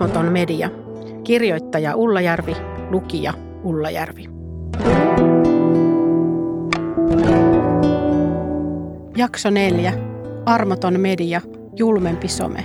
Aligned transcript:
Armoton 0.00 0.32
media. 0.32 0.70
Kirjoittaja 1.24 1.96
Ullajärvi, 1.96 2.56
lukija 2.90 3.32
Ullajärvi. 3.62 4.24
Jakso 9.16 9.50
4. 9.50 9.92
Armoton 10.46 11.00
media, 11.00 11.40
julmempi 11.76 12.28
some. 12.28 12.64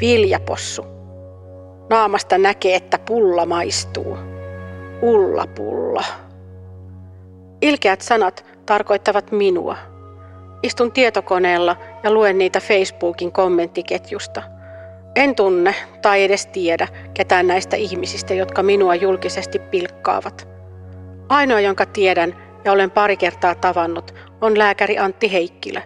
Viljapossu. 0.00 0.84
Naamasta 1.90 2.38
näkee, 2.38 2.74
että 2.74 2.98
pulla 2.98 3.46
maistuu. 3.46 4.35
Ulla 5.02 5.46
pulla. 5.46 6.04
Ilkeät 7.62 8.00
sanat 8.00 8.44
tarkoittavat 8.66 9.32
minua. 9.32 9.76
Istun 10.62 10.92
tietokoneella 10.92 11.76
ja 12.02 12.10
luen 12.10 12.38
niitä 12.38 12.60
Facebookin 12.60 13.32
kommenttiketjusta. 13.32 14.42
En 15.14 15.34
tunne 15.34 15.74
tai 16.02 16.24
edes 16.24 16.46
tiedä 16.46 16.88
ketään 17.14 17.46
näistä 17.46 17.76
ihmisistä, 17.76 18.34
jotka 18.34 18.62
minua 18.62 18.94
julkisesti 18.94 19.58
pilkkaavat. 19.58 20.48
Ainoa, 21.28 21.60
jonka 21.60 21.86
tiedän 21.86 22.36
ja 22.64 22.72
olen 22.72 22.90
pari 22.90 23.16
kertaa 23.16 23.54
tavannut, 23.54 24.14
on 24.40 24.58
lääkäri 24.58 24.98
Antti 24.98 25.32
Heikkilä. 25.32 25.82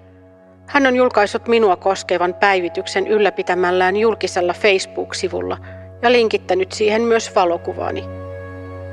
Hän 0.66 0.86
on 0.86 0.96
julkaissut 0.96 1.48
minua 1.48 1.76
koskevan 1.76 2.34
päivityksen 2.34 3.06
ylläpitämällään 3.06 3.96
julkisella 3.96 4.52
Facebook-sivulla 4.52 5.58
ja 6.02 6.12
linkittänyt 6.12 6.72
siihen 6.72 7.02
myös 7.02 7.34
valokuvaani. 7.34 8.19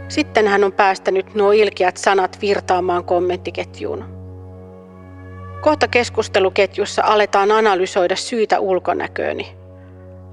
Sitten 0.08 0.48
hän 0.48 0.64
on 0.64 0.74
päästänyt 0.74 1.36
nuo 1.36 1.52
ilkeät 1.52 1.98
sanat 1.98 2.38
virtaamaan 2.42 3.04
kommenttiketjuun. 3.04 4.06
Kohta 5.62 5.88
keskusteluketjussa 5.88 7.02
aletaan 7.06 7.52
analysoida 7.52 8.16
syitä 8.16 8.60
ulkonäkööni. 8.60 9.58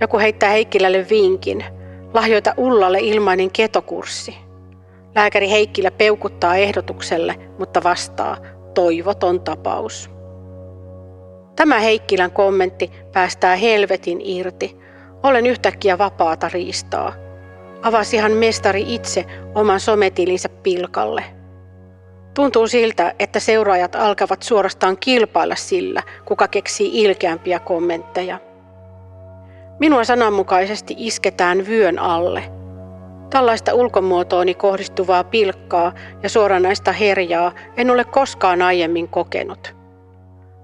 Joku 0.01 0.19
heittää 0.19 0.51
Heikkilälle 0.51 1.07
vinkin. 1.11 1.65
Lahjoita 2.15 2.55
Ullalle 2.57 2.99
ilmainen 3.01 3.51
ketokurssi. 3.51 4.37
Lääkäri 5.15 5.51
Heikkilä 5.51 5.91
peukuttaa 5.91 6.57
ehdotukselle, 6.57 7.35
mutta 7.59 7.83
vastaa 7.83 8.37
toivoton 8.75 9.41
tapaus. 9.41 10.11
Tämä 11.57 11.81
Heikkilän 11.81 12.31
kommentti 12.31 12.91
päästää 13.13 13.57
helvetin 13.57 14.21
irti. 14.21 14.77
Olen 15.23 15.47
yhtäkkiä 15.47 15.99
vapaata 15.99 16.49
riistaa. 16.53 17.24
Avasihan 17.85 18.33
mestari 18.33 18.95
itse 18.95 19.25
oman 19.55 19.81
sometilinsä 19.81 20.49
pilkalle. 20.49 21.25
Tuntuu 22.35 22.67
siltä, 22.67 23.15
että 23.19 23.41
seuraajat 23.41 23.95
alkavat 23.97 24.43
suorastaan 24.43 24.97
kilpailla 24.97 25.55
sillä, 25.55 26.03
kuka 26.25 26.49
keksii 26.49 27.03
ilkeämpiä 27.03 27.59
kommentteja. 27.59 28.39
Minua 29.81 30.05
sananmukaisesti 30.05 30.95
isketään 30.99 31.67
vyön 31.67 31.99
alle. 31.99 32.43
Tällaista 33.31 33.75
ulkomuotooni 33.75 34.55
kohdistuvaa 34.55 35.25
pilkkaa 35.25 35.93
ja 36.23 36.29
suoranaista 36.29 36.93
herjaa 36.93 37.53
en 37.77 37.91
ole 37.91 38.05
koskaan 38.05 38.63
aiemmin 38.63 39.09
kokenut. 39.09 39.75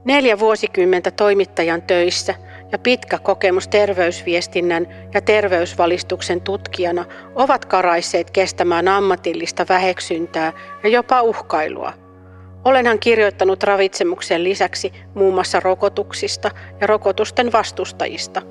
Neljä 0.05 0.39
vuosikymmentä 0.39 1.11
toimittajan 1.11 1.83
töissä 1.83 2.35
ja 2.73 2.79
pitkä 2.79 3.19
kokemus 3.19 3.69
terveysviestinnän 3.69 4.87
ja 5.15 5.21
terveysvalistuksen 5.21 6.41
tutkijana 6.41 7.05
ovat 7.35 7.65
karaisseet 7.65 8.31
kestämään 8.31 8.89
ammatillista 8.89 9.67
väheksyntää 9.69 10.53
ja 10.83 10.89
jopa 10.89 11.23
uhkailua. 11.23 11.93
Olenhan 12.65 12.99
kirjoittanut 12.99 13.63
ravitsemuksen 13.63 14.45
lisäksi 14.45 14.93
muun 15.15 15.35
muassa 15.35 15.61
rokotuksista 15.61 16.51
ja 16.81 16.87
rokotusten 16.87 17.53
vastustajista, 17.53 18.43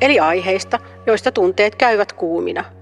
eli 0.00 0.20
aiheista, 0.20 0.78
joista 1.06 1.32
tunteet 1.32 1.74
käyvät 1.74 2.12
kuumina– 2.12 2.64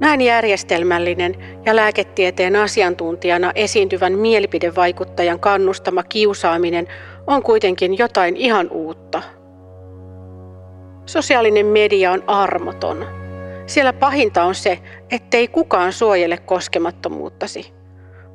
näin 0.00 0.20
järjestelmällinen 0.20 1.34
ja 1.66 1.76
lääketieteen 1.76 2.56
asiantuntijana 2.56 3.52
esiintyvän 3.54 4.18
mielipidevaikuttajan 4.18 5.40
kannustama 5.40 6.02
kiusaaminen 6.02 6.86
on 7.26 7.42
kuitenkin 7.42 7.98
jotain 7.98 8.36
ihan 8.36 8.70
uutta. 8.70 9.22
Sosiaalinen 11.06 11.66
media 11.66 12.12
on 12.12 12.24
armoton. 12.26 13.06
Siellä 13.66 13.92
pahinta 13.92 14.44
on 14.44 14.54
se, 14.54 14.78
ettei 15.10 15.48
kukaan 15.48 15.92
suojele 15.92 16.36
koskemattomuuttasi. 16.36 17.72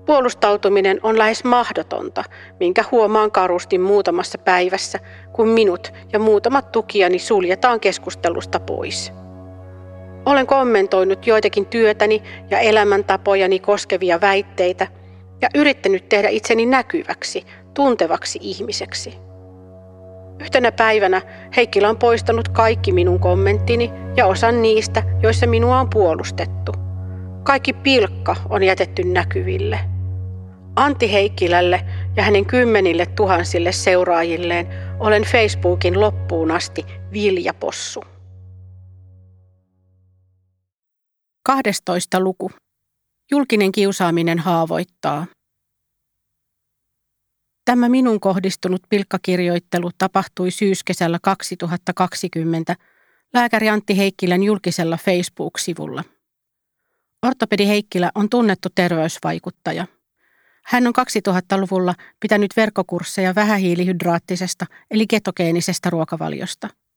Puolustautuminen 0.05 0.99
on 1.03 1.17
lähes 1.17 1.43
mahdotonta, 1.43 2.23
minkä 2.59 2.83
huomaan 2.91 3.31
karusti 3.31 3.77
muutamassa 3.77 4.37
päivässä, 4.37 4.99
kun 5.33 5.47
minut 5.47 5.93
ja 6.13 6.19
muutamat 6.19 6.71
tukijani 6.71 7.19
suljetaan 7.19 7.79
keskustelusta 7.79 8.59
pois. 8.59 9.13
Olen 10.25 10.47
kommentoinut 10.47 11.27
joitakin 11.27 11.65
työtäni 11.65 12.23
ja 12.49 12.59
elämäntapojani 12.59 13.59
koskevia 13.59 14.21
väitteitä 14.21 14.87
ja 15.41 15.49
yrittänyt 15.55 16.09
tehdä 16.09 16.29
itseni 16.29 16.65
näkyväksi, 16.65 17.45
tuntevaksi 17.73 18.39
ihmiseksi. 18.41 19.28
Yhtenä 20.39 20.71
päivänä 20.71 21.21
Heikkilä 21.55 21.89
on 21.89 21.97
poistanut 21.97 22.49
kaikki 22.49 22.91
minun 22.91 23.19
kommenttini 23.19 23.91
ja 24.17 24.25
osan 24.25 24.61
niistä, 24.61 25.03
joissa 25.23 25.47
minua 25.47 25.79
on 25.79 25.89
puolustettu. 25.89 26.71
Kaikki 27.43 27.73
pilkka 27.73 28.35
on 28.49 28.63
jätetty 28.63 29.03
näkyville. 29.03 29.79
Antti 30.75 31.13
Heikkilälle 31.13 31.81
ja 32.15 32.23
hänen 32.23 32.45
kymmenille 32.45 33.05
tuhansille 33.05 33.71
seuraajilleen 33.71 34.67
olen 34.99 35.23
Facebookin 35.23 35.99
loppuun 35.99 36.51
asti 36.51 36.85
viljapossu. 37.13 38.03
12. 41.43 42.19
luku. 42.19 42.51
Julkinen 43.31 43.71
kiusaaminen 43.71 44.39
haavoittaa. 44.39 45.25
Tämä 47.69 47.89
minun 47.89 48.19
kohdistunut 48.19 48.81
pilkkakirjoittelu 48.89 49.89
tapahtui 49.97 50.51
syyskesällä 50.51 51.19
2020 51.21 52.75
lääkäri 53.33 53.69
Antti 53.69 53.97
Heikkilän 53.97 54.43
julkisella 54.43 54.97
Facebook-sivulla. 54.97 56.03
Ortopedi 57.25 57.67
Heikkilä 57.67 58.11
on 58.15 58.29
tunnettu 58.29 58.69
terveysvaikuttaja. 58.75 59.87
Hän 60.65 60.87
on 60.87 60.93
2000-luvulla 60.99 61.95
pitänyt 62.19 62.51
verkkokursseja 62.57 63.35
vähähiilihydraattisesta 63.35 64.65
eli 64.91 65.07
ketogeenisestä 65.07 65.89
ruokavaliosta– 65.89 66.69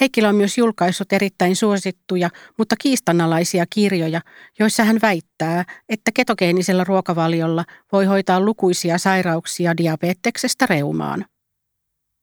Heikkilä 0.00 0.28
on 0.28 0.34
myös 0.34 0.58
julkaissut 0.58 1.12
erittäin 1.12 1.56
suosittuja, 1.56 2.30
mutta 2.58 2.74
kiistanalaisia 2.80 3.64
kirjoja, 3.70 4.20
joissa 4.58 4.84
hän 4.84 4.98
väittää, 5.02 5.64
että 5.88 6.10
ketogeenisellä 6.14 6.84
ruokavaliolla 6.84 7.64
voi 7.92 8.04
hoitaa 8.04 8.40
lukuisia 8.40 8.98
sairauksia 8.98 9.76
diabeteksestä 9.76 10.66
reumaan. 10.66 11.24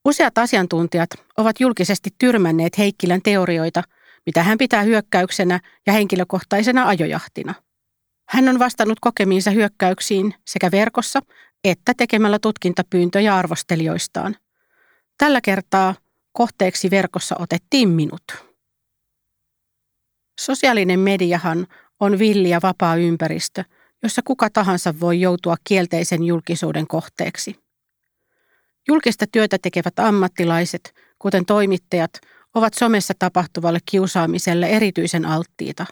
Useat 0.05 0.37
asiantuntijat 0.37 1.09
ovat 1.37 1.59
julkisesti 1.59 2.09
tyrmänneet 2.17 2.77
Heikkilän 2.77 3.21
teorioita, 3.21 3.83
mitä 4.25 4.43
hän 4.43 4.57
pitää 4.57 4.81
hyökkäyksenä 4.81 5.59
ja 5.87 5.93
henkilökohtaisena 5.93 6.87
ajojahtina. 6.87 7.53
Hän 8.29 8.49
on 8.49 8.59
vastannut 8.59 8.99
kokemiinsa 8.99 9.51
hyökkäyksiin 9.51 10.33
sekä 10.45 10.71
verkossa 10.71 11.21
että 11.65 11.93
tekemällä 11.97 12.39
tutkintapyyntöjä 12.39 13.35
arvostelijoistaan. 13.35 14.35
Tällä 15.17 15.41
kertaa 15.41 15.95
Kohteeksi 16.37 16.91
verkossa 16.91 17.35
otettiin 17.39 17.89
minut. 17.89 18.23
Sosiaalinen 20.39 20.99
mediahan 20.99 21.67
on 21.99 22.19
villi 22.19 22.49
ja 22.49 22.59
vapaa 22.63 22.95
ympäristö, 22.95 23.63
jossa 24.03 24.21
kuka 24.25 24.49
tahansa 24.49 24.99
voi 24.99 25.21
joutua 25.21 25.55
kielteisen 25.63 26.23
julkisuuden 26.23 26.87
kohteeksi. 26.87 27.55
Julkista 28.87 29.25
työtä 29.31 29.57
tekevät 29.61 29.99
ammattilaiset, 29.99 30.93
kuten 31.19 31.45
toimittajat, 31.45 32.11
ovat 32.55 32.73
somessa 32.73 33.13
tapahtuvalle 33.19 33.79
kiusaamiselle 33.85 34.67
erityisen 34.67 35.25
alttiita. 35.25 35.85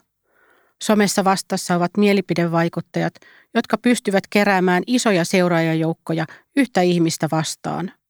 Somessa 0.83 1.23
vastassa 1.23 1.75
ovat 1.75 1.91
mielipidevaikuttajat, 1.97 3.13
jotka 3.53 3.77
pystyvät 3.77 4.23
keräämään 4.29 4.83
isoja 4.87 5.25
seuraajajoukkoja 5.25 6.25
yhtä 6.55 6.81
ihmistä 6.81 7.27
vastaan– 7.31 7.91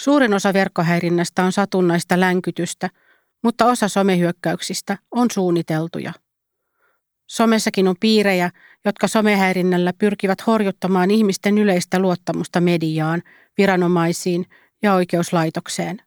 Suurin 0.00 0.34
osa 0.34 0.52
verkkohäirinnästä 0.52 1.44
on 1.44 1.52
satunnaista 1.52 2.20
länkytystä, 2.20 2.90
mutta 3.42 3.66
osa 3.66 3.88
somehyökkäyksistä 3.88 4.98
on 5.10 5.30
suunniteltuja. 5.30 6.12
Somessakin 7.26 7.88
on 7.88 7.96
piirejä, 8.00 8.50
jotka 8.84 9.08
somehäirinnällä 9.08 9.92
pyrkivät 9.92 10.46
horjuttamaan 10.46 11.10
ihmisten 11.10 11.58
yleistä 11.58 11.98
luottamusta 11.98 12.60
mediaan, 12.60 13.22
viranomaisiin 13.58 14.46
ja 14.82 14.94
oikeuslaitokseen. 14.94 16.02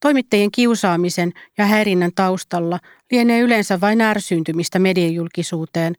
Toimittajien 0.00 0.50
kiusaamisen 0.50 1.32
ja 1.58 1.66
häirinnän 1.66 2.10
taustalla 2.14 2.78
lienee 3.10 3.40
yleensä 3.40 3.80
vain 3.80 4.00
ärsyyntymistä 4.00 4.78
mediajulkisuuteen, 4.78 5.94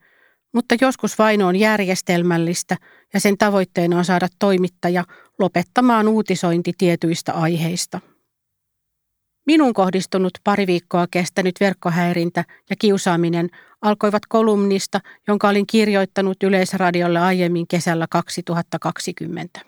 mutta 0.53 0.75
joskus 0.81 1.19
vaino 1.19 1.47
on 1.47 1.55
järjestelmällistä 1.55 2.77
ja 3.13 3.19
sen 3.19 3.37
tavoitteena 3.37 3.97
on 3.97 4.05
saada 4.05 4.27
toimittaja 4.39 5.03
lopettamaan 5.39 6.07
uutisointi 6.07 6.73
tietyistä 6.77 7.33
aiheista. 7.33 7.99
Minun 9.45 9.73
kohdistunut 9.73 10.31
pari 10.43 10.67
viikkoa 10.67 11.07
kestänyt 11.11 11.55
verkkohäirintä 11.59 12.45
ja 12.69 12.75
kiusaaminen 12.79 13.49
alkoivat 13.81 14.25
kolumnista, 14.29 14.99
jonka 15.27 15.49
olin 15.49 15.67
kirjoittanut 15.67 16.43
Yleisradiolle 16.43 17.19
aiemmin 17.19 17.67
kesällä 17.67 18.07
2020. 18.09 19.59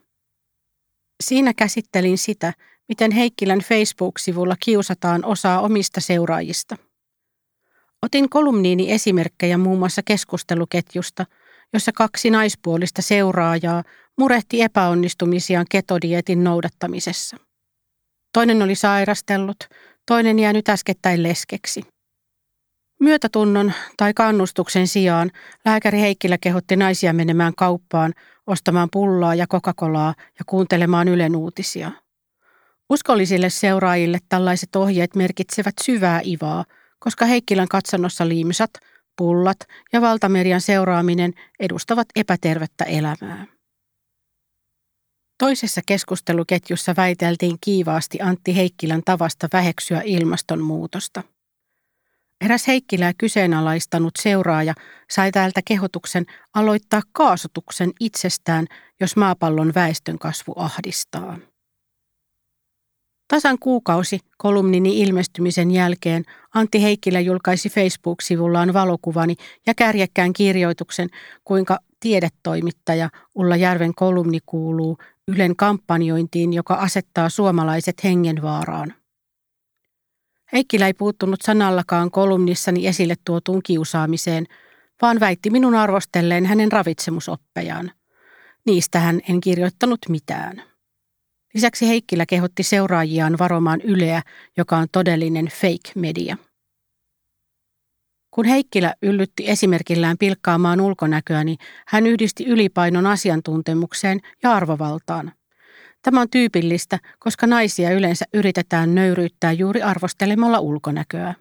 Siinä 1.23 1.53
käsittelin 1.53 2.17
sitä, 2.17 2.53
miten 2.87 3.11
Heikkilän 3.11 3.59
Facebook-sivulla 3.59 4.55
kiusataan 4.59 5.25
osaa 5.25 5.61
omista 5.61 6.01
seuraajista. 6.01 6.77
Otin 8.05 8.29
kolumniini 8.29 8.91
esimerkkejä 8.91 9.57
muun 9.57 9.79
muassa 9.79 10.01
keskusteluketjusta, 10.05 11.25
jossa 11.73 11.91
kaksi 11.91 12.29
naispuolista 12.29 13.01
seuraajaa 13.01 13.83
murehti 14.17 14.61
epäonnistumisiaan 14.61 15.65
ketodietin 15.69 16.43
noudattamisessa. 16.43 17.37
Toinen 18.33 18.61
oli 18.61 18.75
sairastellut, 18.75 19.57
toinen 20.07 20.39
jäänyt 20.39 20.69
äskettäin 20.69 21.23
leskeksi. 21.23 21.81
Myötätunnon 22.99 23.73
tai 23.97 24.13
kannustuksen 24.13 24.87
sijaan 24.87 25.31
lääkäri 25.65 25.99
Heikkilä 25.99 26.37
kehotti 26.37 26.75
naisia 26.75 27.13
menemään 27.13 27.53
kauppaan, 27.57 28.13
ostamaan 28.47 28.89
pullaa 28.91 29.35
ja 29.35 29.47
Coca-Colaa 29.47 30.13
ja 30.39 30.45
kuuntelemaan 30.45 31.07
Ylen 31.07 31.35
uutisia. 31.35 31.91
Uskollisille 32.89 33.49
seuraajille 33.49 34.17
tällaiset 34.29 34.75
ohjeet 34.75 35.15
merkitsevät 35.15 35.73
syvää 35.81 36.21
ivaa, 36.25 36.65
koska 37.03 37.25
Heikkilän 37.25 37.67
katsannossa 37.67 38.27
liimsat, 38.27 38.71
pullat 39.17 39.57
ja 39.93 40.01
valtamerian 40.01 40.61
seuraaminen 40.61 41.33
edustavat 41.59 42.07
epätervettä 42.15 42.83
elämää. 42.83 43.47
Toisessa 45.37 45.81
keskusteluketjussa 45.85 46.93
väiteltiin 46.97 47.57
kiivaasti 47.61 48.21
Antti 48.21 48.55
Heikkilän 48.55 49.01
tavasta 49.05 49.47
väheksyä 49.53 50.01
ilmastonmuutosta. 50.05 51.23
Eräs 52.41 52.67
Heikkilää 52.67 53.13
kyseenalaistanut 53.17 54.13
seuraaja 54.19 54.73
sai 55.11 55.31
täältä 55.31 55.61
kehotuksen 55.65 56.25
aloittaa 56.53 57.01
kaasutuksen 57.11 57.91
itsestään, 57.99 58.67
jos 58.99 59.15
maapallon 59.15 59.73
väestön 59.75 60.19
kasvu 60.19 60.53
ahdistaa. 60.55 61.37
Tasan 63.31 63.59
kuukausi 63.59 64.19
kolumnini 64.37 64.99
ilmestymisen 65.01 65.71
jälkeen 65.71 66.23
Antti 66.53 66.83
Heikkilä 66.83 67.19
julkaisi 67.19 67.69
Facebook-sivullaan 67.69 68.73
valokuvani 68.73 69.35
ja 69.67 69.73
kärjekkään 69.75 70.33
kirjoituksen, 70.33 71.09
kuinka 71.43 71.79
tiedetoimittaja 71.99 73.09
Ulla 73.35 73.55
Järven 73.55 73.95
kolumni 73.95 74.39
kuuluu 74.45 74.97
Ylen 75.27 75.55
kampanjointiin, 75.55 76.53
joka 76.53 76.73
asettaa 76.73 77.29
suomalaiset 77.29 78.03
hengenvaaraan. 78.03 78.93
Heikkilä 80.53 80.87
ei 80.87 80.93
puuttunut 80.93 81.41
sanallakaan 81.41 82.11
kolumnissani 82.11 82.87
esille 82.87 83.15
tuotuun 83.25 83.61
kiusaamiseen, 83.63 84.45
vaan 85.01 85.19
väitti 85.19 85.49
minun 85.49 85.75
arvostelleen 85.75 86.45
hänen 86.45 86.71
ravitsemusoppejaan. 86.71 87.91
Niistähän 88.65 89.21
en 89.29 89.41
kirjoittanut 89.41 89.99
mitään. 90.09 90.70
Lisäksi 91.53 91.87
Heikkilä 91.87 92.25
kehotti 92.25 92.63
seuraajiaan 92.63 93.37
varomaan 93.39 93.81
Yleä, 93.81 94.21
joka 94.57 94.77
on 94.77 94.87
todellinen 94.91 95.45
fake 95.45 95.91
media. 95.95 96.37
Kun 98.31 98.45
Heikkilä 98.45 98.95
yllytti 99.01 99.49
esimerkillään 99.49 100.17
pilkkaamaan 100.17 100.81
ulkonäköäni, 100.81 101.57
hän 101.87 102.07
yhdisti 102.07 102.45
ylipainon 102.45 103.05
asiantuntemukseen 103.05 104.19
ja 104.43 104.51
arvovaltaan. 104.51 105.31
Tämä 106.01 106.21
on 106.21 106.29
tyypillistä, 106.29 106.99
koska 107.19 107.47
naisia 107.47 107.91
yleensä 107.91 108.25
yritetään 108.33 108.95
nöyryyttää 108.95 109.51
juuri 109.51 109.81
arvostelemalla 109.81 110.59
ulkonäköä. 110.59 111.33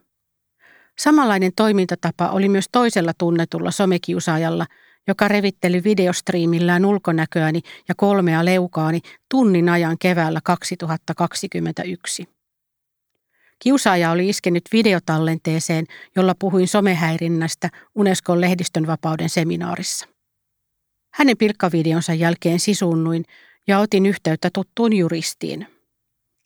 Samanlainen 0.98 1.52
toimintatapa 1.56 2.28
oli 2.28 2.48
myös 2.48 2.64
toisella 2.72 3.12
tunnetulla 3.18 3.70
somekiusaajalla, 3.70 4.66
joka 5.10 5.28
revitteli 5.28 5.84
videostriimillään 5.84 6.84
ulkonäköäni 6.84 7.60
ja 7.88 7.94
kolmea 7.94 8.44
leukaani 8.44 9.00
tunnin 9.28 9.68
ajan 9.68 9.98
keväällä 9.98 10.40
2021. 10.44 12.28
Kiusaaja 13.58 14.10
oli 14.10 14.28
iskenyt 14.28 14.62
videotallenteeseen, 14.72 15.86
jolla 16.16 16.34
puhuin 16.38 16.68
somehäirinnästä 16.68 17.70
Unescon 17.94 18.40
lehdistönvapauden 18.40 19.28
seminaarissa. 19.28 20.06
Hänen 21.14 21.36
pilkkavideonsa 21.36 22.14
jälkeen 22.14 22.60
sisunnuin 22.60 23.24
ja 23.66 23.78
otin 23.78 24.06
yhteyttä 24.06 24.50
tuttuun 24.54 24.92
juristiin. 24.92 25.66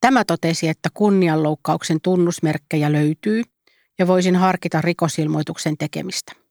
Tämä 0.01 0.25
totesi, 0.25 0.69
että 0.69 0.89
kunnianloukkauksen 0.95 2.01
tunnusmerkkejä 2.01 2.93
löytyy 2.93 3.43
ja 3.99 4.07
voisin 4.07 4.37
harkita 4.37 4.81
rikosilmoituksen 4.81 5.77
tekemistä. 5.79 6.44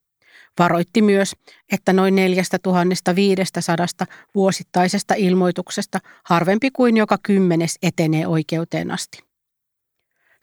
Varoitti 0.60 1.02
myös, 1.02 1.36
että 1.72 1.94
noin 1.94 2.16
4500 2.16 4.08
vuosittaisesta 4.36 5.14
ilmoituksesta 5.14 6.00
harvempi 6.24 6.72
kuin 6.72 6.98
joka 6.98 7.18
kymmenes 7.24 7.78
etenee 7.82 8.28
oikeuteen 8.28 8.92
asti. 8.92 9.20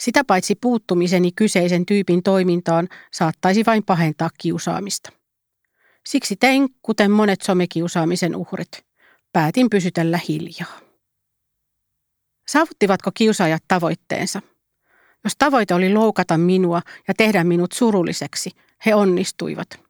Sitä 0.01 0.25
paitsi 0.25 0.55
puuttumiseni 0.55 1.33
kyseisen 1.33 1.87
tyypin 1.87 2.23
toimintaan 2.23 2.89
saattaisi 3.13 3.67
vain 3.67 3.85
pahentaa 3.85 4.31
kiusaamista. 4.39 5.13
Siksi 6.07 6.37
tein, 6.37 6.69
kuten 6.83 7.11
monet 7.11 7.41
somekiusaamisen 7.43 8.37
uhrit, 8.37 8.85
päätin 9.33 9.71
pysytellä 9.71 10.19
hiljaa. 10.29 10.81
Saavuttivatko 12.49 13.11
kiusaajat 13.15 13.63
tavoitteensa? 13.69 14.43
Jos 15.25 15.33
tavoite 15.39 15.75
oli 15.75 15.93
loukata 15.93 16.39
minua 16.39 16.83
ja 17.09 17.15
tehdä 17.15 17.45
minut 17.45 17.73
surulliseksi, 17.73 18.51
he 18.87 18.95
onnistuivat. 18.95 19.90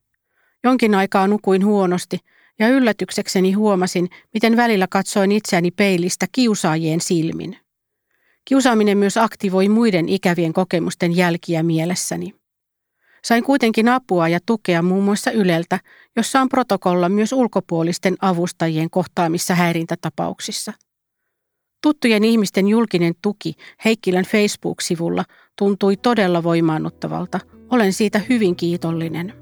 Jonkin 0.65 0.95
aikaa 0.95 1.27
nukuin 1.27 1.65
huonosti 1.65 2.19
ja 2.59 2.69
yllätyksekseni 2.69 3.53
huomasin, 3.53 4.09
miten 4.35 4.57
välillä 4.57 4.87
katsoin 4.91 5.33
itseäni 5.33 5.71
peilistä 5.71 6.27
kiusaajien 6.33 7.01
silmin. 7.01 7.57
Kiusaaminen 8.45 8.99
myös 8.99 9.17
aktivoi 9.17 9.69
muiden 9.69 10.09
ikävien 10.09 10.53
kokemusten 10.53 11.17
jälkiä 11.17 11.63
mielessäni. 11.63 12.35
Sain 13.25 13.45
kuitenkin 13.45 13.89
apua 13.89 14.29
ja 14.29 14.39
tukea 14.47 14.83
muun 14.83 15.05
muassa 15.05 15.31
Yleltä, 15.31 15.81
jossa 16.17 16.41
on 16.41 16.49
protokolla 16.49 17.09
myös 17.09 17.33
ulkopuolisten 17.33 18.17
avustajien 18.21 18.91
kohtaamissa 18.91 19.55
häirintätapauksissa. 19.55 20.73
Tuttujen 21.83 22.25
ihmisten 22.25 22.69
julkinen 22.69 23.15
tuki 23.23 23.55
Heikkilän 23.85 24.25
Facebook-sivulla 24.25 25.25
tuntui 25.59 25.97
todella 25.97 26.43
voimaannuttavalta. 26.43 27.41
Olen 27.71 27.93
siitä 27.93 28.21
hyvin 28.29 28.57
kiitollinen. 28.57 29.40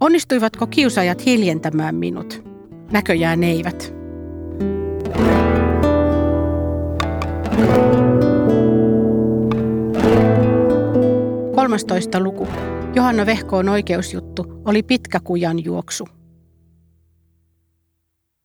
Onnistuivatko 0.00 0.66
kiusajat 0.66 1.26
hiljentämään 1.26 1.94
minut? 1.94 2.44
Näköjään 2.92 3.44
eivät. 3.44 3.94
13. 11.54 12.20
luku. 12.20 12.48
Johanna 12.94 13.26
Vehkoon 13.26 13.68
oikeusjuttu 13.68 14.62
oli 14.64 14.82
pitkä 14.82 15.20
kujan 15.24 15.64
juoksu. 15.64 16.08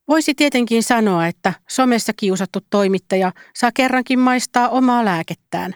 Voisi 0.08 0.36
tietenkin 0.36 0.84
sanoa, 0.84 1.28
että 1.28 1.54
somessa 1.70 2.14
kiusattu 2.18 2.60
toimittaja 2.70 3.32
saa 3.56 3.72
kerrankin 3.74 4.20
maistaa 4.20 4.70
omaa 4.70 5.06
lääkettään. 5.06 5.74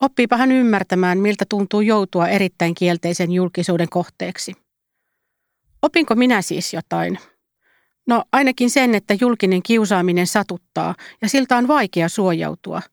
Oppiipa 0.00 0.36
hän 0.36 0.52
ymmärtämään, 0.52 1.18
miltä 1.18 1.44
tuntuu 1.48 1.80
joutua 1.80 2.28
erittäin 2.28 2.74
kielteisen 2.74 3.32
julkisuuden 3.32 3.88
kohteeksi. 3.88 4.52
Opinko 5.82 6.14
minä 6.14 6.42
siis 6.42 6.74
jotain? 6.74 7.18
No 8.06 8.24
ainakin 8.32 8.70
sen, 8.70 8.94
että 8.94 9.14
julkinen 9.20 9.62
kiusaaminen 9.62 10.26
satuttaa 10.26 10.94
ja 11.22 11.28
siltä 11.28 11.56
on 11.56 11.68
vaikea 11.68 12.08
suojautua– 12.08 12.82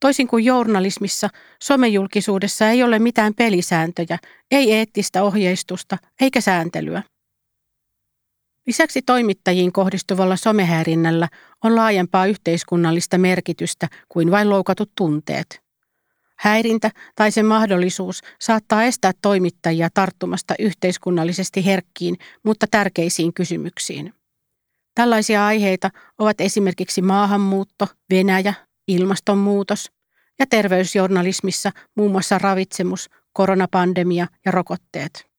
Toisin 0.00 0.28
kuin 0.28 0.44
journalismissa, 0.44 1.28
somejulkisuudessa 1.62 2.68
ei 2.68 2.82
ole 2.82 2.98
mitään 2.98 3.34
pelisääntöjä, 3.34 4.18
ei 4.50 4.72
eettistä 4.72 5.22
ohjeistusta 5.22 5.96
eikä 6.20 6.40
sääntelyä. 6.40 7.02
Lisäksi 8.66 9.02
toimittajiin 9.02 9.72
kohdistuvalla 9.72 10.36
somehäirinnällä 10.36 11.28
on 11.64 11.76
laajempaa 11.76 12.26
yhteiskunnallista 12.26 13.18
merkitystä 13.18 13.88
kuin 14.08 14.30
vain 14.30 14.50
loukatut 14.50 14.90
tunteet. 14.96 15.65
Häirintä 16.38 16.90
tai 17.14 17.30
sen 17.30 17.46
mahdollisuus 17.46 18.22
saattaa 18.40 18.84
estää 18.84 19.12
toimittajia 19.22 19.88
tarttumasta 19.94 20.54
yhteiskunnallisesti 20.58 21.66
herkkiin, 21.66 22.16
mutta 22.42 22.66
tärkeisiin 22.70 23.34
kysymyksiin. 23.34 24.14
Tällaisia 24.94 25.46
aiheita 25.46 25.90
ovat 26.18 26.40
esimerkiksi 26.40 27.02
maahanmuutto, 27.02 27.88
Venäjä, 28.10 28.54
ilmastonmuutos, 28.88 29.90
ja 30.38 30.46
terveysjournalismissa 30.46 31.72
muun 31.96 32.12
muassa 32.12 32.38
ravitsemus, 32.38 33.10
koronapandemia 33.32 34.26
ja 34.44 34.52
rokotteet. 34.52 35.35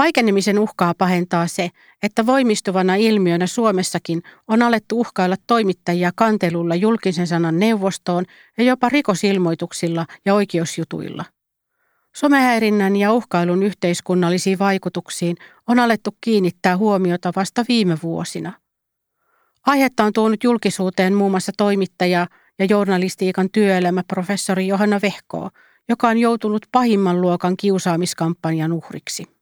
Vaikenemisen 0.00 0.58
uhkaa 0.58 0.94
pahentaa 0.94 1.46
se, 1.46 1.70
että 2.02 2.26
voimistuvana 2.26 2.94
ilmiönä 2.94 3.46
Suomessakin 3.46 4.22
on 4.48 4.62
alettu 4.62 5.00
uhkailla 5.00 5.36
toimittajia 5.46 6.10
kantelulla 6.14 6.74
julkisen 6.74 7.26
sanan 7.26 7.58
neuvostoon 7.58 8.24
ja 8.58 8.64
jopa 8.64 8.88
rikosilmoituksilla 8.88 10.06
ja 10.24 10.34
oikeusjutuilla. 10.34 11.24
Somehäirinnän 12.16 12.96
ja 12.96 13.12
uhkailun 13.12 13.62
yhteiskunnallisiin 13.62 14.58
vaikutuksiin 14.58 15.36
on 15.66 15.78
alettu 15.78 16.16
kiinnittää 16.20 16.76
huomiota 16.76 17.32
vasta 17.36 17.64
viime 17.68 17.98
vuosina. 18.02 18.52
Aihetta 19.66 20.04
on 20.04 20.12
tuonut 20.12 20.44
julkisuuteen 20.44 21.14
muun 21.14 21.30
muassa 21.30 21.52
toimittaja 21.56 22.26
ja 22.58 22.64
journalistiikan 22.64 23.48
työelämäprofessori 23.52 24.66
Johanna 24.66 25.00
Vehkoo, 25.02 25.50
joka 25.88 26.08
on 26.08 26.18
joutunut 26.18 26.66
pahimman 26.72 27.20
luokan 27.20 27.56
kiusaamiskampanjan 27.56 28.72
uhriksi. 28.72 29.39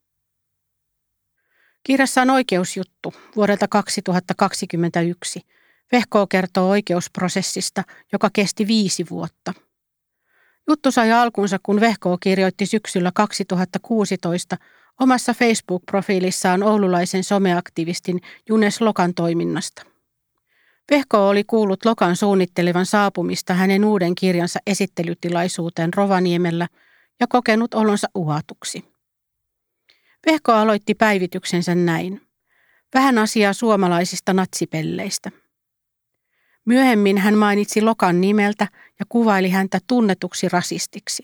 Kirjassa 1.82 2.22
on 2.22 2.30
oikeusjuttu 2.30 3.14
vuodelta 3.36 3.68
2021. 3.68 5.40
Vehkoo 5.92 6.26
kertoo 6.26 6.68
oikeusprosessista, 6.70 7.84
joka 8.12 8.30
kesti 8.32 8.66
viisi 8.66 9.06
vuotta. 9.10 9.52
Juttu 10.68 10.90
sai 10.90 11.12
alkunsa, 11.12 11.58
kun 11.62 11.80
Vehkoo 11.80 12.18
kirjoitti 12.20 12.66
syksyllä 12.66 13.12
2016 13.14 14.56
omassa 15.00 15.32
Facebook-profiilissaan 15.32 16.62
oululaisen 16.62 17.24
someaktivistin 17.24 18.20
Junes 18.48 18.80
Lokan 18.80 19.14
toiminnasta. 19.14 19.82
Vehko 20.90 21.28
oli 21.28 21.44
kuullut 21.44 21.84
Lokan 21.84 22.16
suunnittelevan 22.16 22.86
saapumista 22.86 23.54
hänen 23.54 23.84
uuden 23.84 24.14
kirjansa 24.14 24.60
esittelytilaisuuteen 24.66 25.94
Rovaniemellä 25.94 26.68
ja 27.20 27.26
kokenut 27.26 27.74
olonsa 27.74 28.08
uhatuksi. 28.14 28.84
Vehko 30.26 30.52
aloitti 30.52 30.94
päivityksensä 30.94 31.74
näin. 31.74 32.20
Vähän 32.94 33.18
asiaa 33.18 33.52
suomalaisista 33.52 34.32
natsipelleistä. 34.32 35.30
Myöhemmin 36.64 37.18
hän 37.18 37.34
mainitsi 37.34 37.82
Lokan 37.82 38.20
nimeltä 38.20 38.68
ja 38.98 39.06
kuvaili 39.08 39.50
häntä 39.50 39.78
tunnetuksi 39.86 40.48
rasistiksi. 40.48 41.22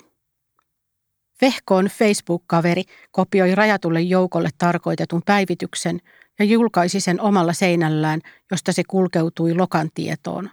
Vehkoon 1.40 1.84
Facebook-kaveri 1.84 2.82
kopioi 3.10 3.54
rajatulle 3.54 4.00
joukolle 4.00 4.50
tarkoitetun 4.58 5.22
päivityksen 5.26 6.00
ja 6.38 6.44
julkaisi 6.44 7.00
sen 7.00 7.20
omalla 7.20 7.52
seinällään, 7.52 8.20
josta 8.50 8.72
se 8.72 8.82
kulkeutui 8.88 9.54
Lokan 9.54 9.90
tietoon. 9.94 10.50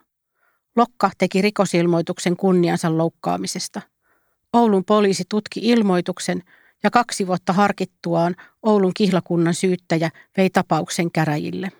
Lokka 0.75 1.11
teki 1.17 1.41
rikosilmoituksen 1.41 2.37
kunniansa 2.37 2.97
loukkaamisesta. 2.97 3.81
Oulun 4.53 4.85
poliisi 4.85 5.23
tutki 5.29 5.59
ilmoituksen 5.63 6.43
ja 6.83 6.91
kaksi 6.91 7.27
vuotta 7.27 7.53
harkittuaan 7.53 8.35
Oulun 8.63 8.91
kihlakunnan 8.93 9.53
syyttäjä 9.53 10.09
vei 10.37 10.49
tapauksen 10.49 11.11
käräjille. 11.11 11.71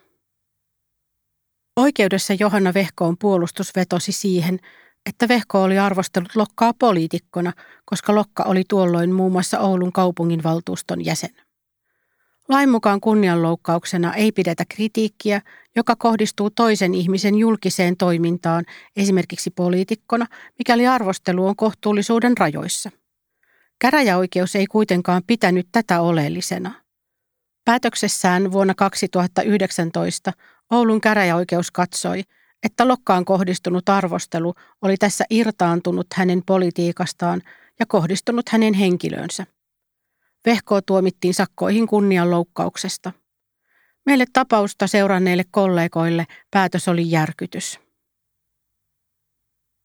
Oikeudessa 1.76 2.34
Johanna 2.34 2.74
Vehkoon 2.74 3.18
puolustus 3.18 3.76
vetosi 3.76 4.12
siihen, 4.12 4.58
että 5.06 5.28
Vehko 5.28 5.62
oli 5.62 5.78
arvostellut 5.78 6.36
Lokkaa 6.36 6.74
poliitikkona, 6.78 7.52
koska 7.84 8.14
Lokka 8.14 8.42
oli 8.42 8.64
tuolloin 8.68 9.12
muun 9.12 9.32
muassa 9.32 9.60
Oulun 9.60 9.92
kaupunginvaltuuston 9.92 11.04
jäsen. 11.04 11.30
Lain 12.48 12.70
mukaan 12.70 13.00
kunnianloukkauksena 13.00 14.14
ei 14.14 14.32
pidetä 14.32 14.64
kritiikkiä, 14.68 15.40
joka 15.76 15.96
kohdistuu 15.96 16.50
toisen 16.50 16.94
ihmisen 16.94 17.34
julkiseen 17.34 17.96
toimintaan, 17.96 18.64
esimerkiksi 18.96 19.50
poliitikkona, 19.50 20.26
mikäli 20.58 20.86
arvostelu 20.86 21.46
on 21.46 21.56
kohtuullisuuden 21.56 22.38
rajoissa– 22.38 22.90
Käräjäoikeus 23.82 24.56
ei 24.56 24.66
kuitenkaan 24.66 25.22
pitänyt 25.26 25.68
tätä 25.72 26.00
oleellisena. 26.00 26.74
Päätöksessään 27.64 28.52
vuonna 28.52 28.74
2019 28.74 30.32
Oulun 30.70 31.00
käräjäoikeus 31.00 31.70
katsoi, 31.70 32.22
että 32.62 32.88
Lokkaan 32.88 33.24
kohdistunut 33.24 33.88
arvostelu 33.88 34.54
oli 34.82 34.96
tässä 34.96 35.24
irtaantunut 35.30 36.06
hänen 36.14 36.42
politiikastaan 36.46 37.42
ja 37.80 37.86
kohdistunut 37.86 38.48
hänen 38.48 38.74
henkilöönsä. 38.74 39.46
Vehko 40.46 40.80
tuomittiin 40.80 41.34
sakkoihin 41.34 41.86
kunnianloukkauksesta. 41.86 43.12
Meille 44.06 44.24
tapausta 44.32 44.86
seuranneille 44.86 45.44
kollegoille 45.50 46.26
päätös 46.50 46.88
oli 46.88 47.10
järkytys. 47.10 47.81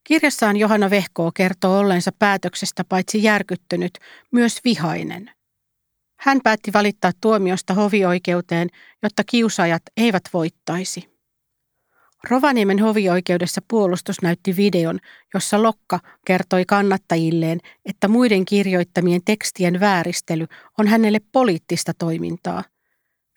Kirjassaan 0.08 0.58
Johanna 0.58 0.90
Vehkoo 0.90 1.32
kertoo 1.32 1.80
olleensa 1.80 2.12
päätöksestä 2.20 2.84
paitsi 2.84 3.24
järkyttynyt, 3.24 3.98
myös 4.32 4.60
vihainen. 4.66 5.32
Hän 6.20 6.40
päätti 6.44 6.74
valittaa 6.74 7.12
tuomiosta 7.22 7.74
hovioikeuteen, 7.74 8.70
jotta 9.04 9.24
kiusaajat 9.24 9.82
eivät 9.98 10.24
voittaisi. 10.34 11.10
Rovaniemen 12.30 12.80
hovioikeudessa 12.80 13.62
puolustus 13.68 14.22
näytti 14.22 14.56
videon, 14.56 15.00
jossa 15.34 15.64
Lokka 15.64 16.00
kertoi 16.26 16.66
kannattajilleen, 16.66 17.60
että 17.86 18.08
muiden 18.08 18.46
kirjoittamien 18.46 19.22
tekstien 19.26 19.80
vääristely 19.80 20.46
on 20.78 20.88
hänelle 20.88 21.20
poliittista 21.32 21.92
toimintaa. 21.94 22.64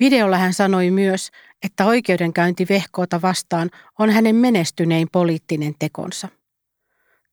Videolla 0.00 0.38
hän 0.38 0.52
sanoi 0.52 0.90
myös, 0.90 1.30
että 1.62 1.86
oikeudenkäynti 1.86 2.66
Vehkoota 2.68 3.22
vastaan 3.22 3.70
on 3.98 4.10
hänen 4.10 4.36
menestynein 4.36 5.08
poliittinen 5.12 5.74
tekonsa. 5.78 6.28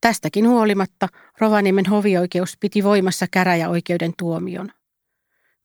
Tästäkin 0.02 0.48
huolimatta 0.48 1.08
Rovaniemen 1.40 1.86
hovioikeus 1.86 2.58
piti 2.60 2.84
voimassa 2.84 3.26
käräjäoikeuden 3.32 4.14
tuomion. 4.18 4.72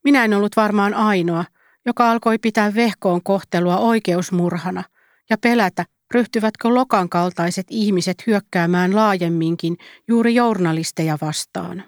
Minä 0.03 0.25
en 0.25 0.33
ollut 0.33 0.55
varmaan 0.55 0.93
ainoa, 0.93 1.45
joka 1.85 2.11
alkoi 2.11 2.37
pitää 2.37 2.75
vehkoon 2.75 3.23
kohtelua 3.23 3.77
oikeusmurhana 3.77 4.83
ja 5.29 5.37
pelätä, 5.37 5.85
ryhtyvätkö 6.13 6.69
Lokan 6.69 7.09
kaltaiset 7.09 7.67
ihmiset 7.69 8.27
hyökkäämään 8.27 8.95
laajemminkin 8.95 9.77
juuri 10.07 10.35
journalisteja 10.35 11.17
vastaan. 11.21 11.83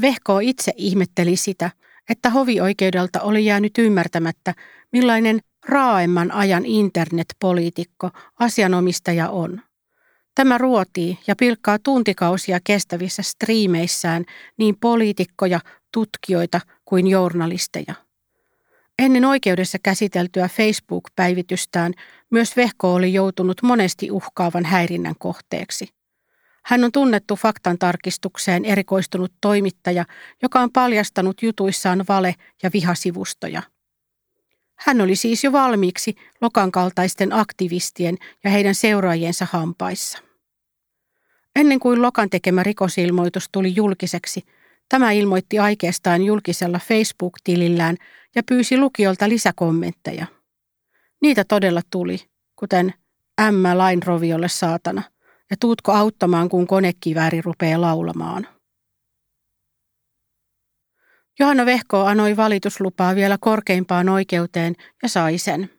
Vehko 0.00 0.38
itse 0.38 0.72
ihmetteli 0.76 1.36
sitä, 1.36 1.70
että 2.08 2.30
hovioikeudelta 2.30 3.20
oli 3.20 3.44
jäänyt 3.44 3.78
ymmärtämättä, 3.78 4.54
millainen 4.92 5.40
raaemman 5.68 6.32
ajan 6.32 6.66
internetpoliitikko 6.66 8.10
asianomistaja 8.38 9.30
on. 9.30 9.62
Tämä 10.36 10.58
ruotii 10.58 11.18
ja 11.26 11.36
pilkkaa 11.36 11.78
tuntikausia 11.78 12.58
kestävissä 12.64 13.22
striimeissään 13.22 14.24
niin 14.56 14.76
poliitikkoja, 14.80 15.60
tutkijoita 15.92 16.60
kuin 16.84 17.06
journalisteja. 17.06 17.94
Ennen 18.98 19.24
oikeudessa 19.24 19.78
käsiteltyä 19.82 20.48
Facebook-päivitystään 20.48 21.92
myös 22.30 22.56
Vehko 22.56 22.94
oli 22.94 23.12
joutunut 23.12 23.62
monesti 23.62 24.10
uhkaavan 24.10 24.64
häirinnän 24.64 25.14
kohteeksi. 25.18 25.88
Hän 26.64 26.84
on 26.84 26.92
tunnettu 26.92 27.36
faktantarkistukseen 27.36 28.64
erikoistunut 28.64 29.32
toimittaja, 29.40 30.04
joka 30.42 30.60
on 30.60 30.72
paljastanut 30.72 31.42
jutuissaan 31.42 32.04
vale- 32.08 32.34
ja 32.62 32.70
vihasivustoja– 32.72 33.62
hän 34.76 35.00
oli 35.00 35.16
siis 35.16 35.44
jo 35.44 35.52
valmiiksi 35.52 36.16
Lokan 36.40 36.72
kaltaisten 36.72 37.32
aktivistien 37.32 38.16
ja 38.44 38.50
heidän 38.50 38.74
seuraajiensa 38.74 39.46
hampaissa. 39.50 40.18
Ennen 41.56 41.80
kuin 41.80 42.02
Lokan 42.02 42.30
tekemä 42.30 42.62
rikosilmoitus 42.62 43.48
tuli 43.52 43.74
julkiseksi, 43.76 44.42
tämä 44.88 45.12
ilmoitti 45.12 45.58
aikeestaan 45.58 46.22
julkisella 46.22 46.78
Facebook-tilillään 46.78 47.96
ja 48.34 48.42
pyysi 48.42 48.78
lukiolta 48.78 49.28
lisäkommentteja. 49.28 50.26
Niitä 51.22 51.44
todella 51.44 51.82
tuli, 51.90 52.18
kuten 52.56 52.94
ämmä 53.40 53.78
lainroviolle 53.78 54.48
saatana 54.48 55.02
ja 55.50 55.56
tuutko 55.60 55.92
auttamaan, 55.92 56.48
kun 56.48 56.66
konekivääri 56.66 57.40
rupeaa 57.40 57.80
laulamaan. 57.80 58.55
Johanna 61.38 61.66
Vehko 61.66 62.04
anoi 62.04 62.36
valituslupaa 62.36 63.14
vielä 63.14 63.38
korkeimpaan 63.40 64.08
oikeuteen 64.08 64.74
ja 65.02 65.08
sai 65.08 65.38
sen. 65.38 65.70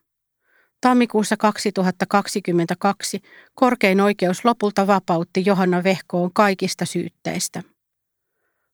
Tammikuussa 0.82 1.38
2022 1.38 3.22
korkein 3.54 4.02
oikeus 4.02 4.46
lopulta 4.46 4.88
vapautti 4.88 5.44
Johanna 5.46 5.84
Vehkoon 5.84 6.34
kaikista 6.34 6.86
syytteistä. 6.86 7.64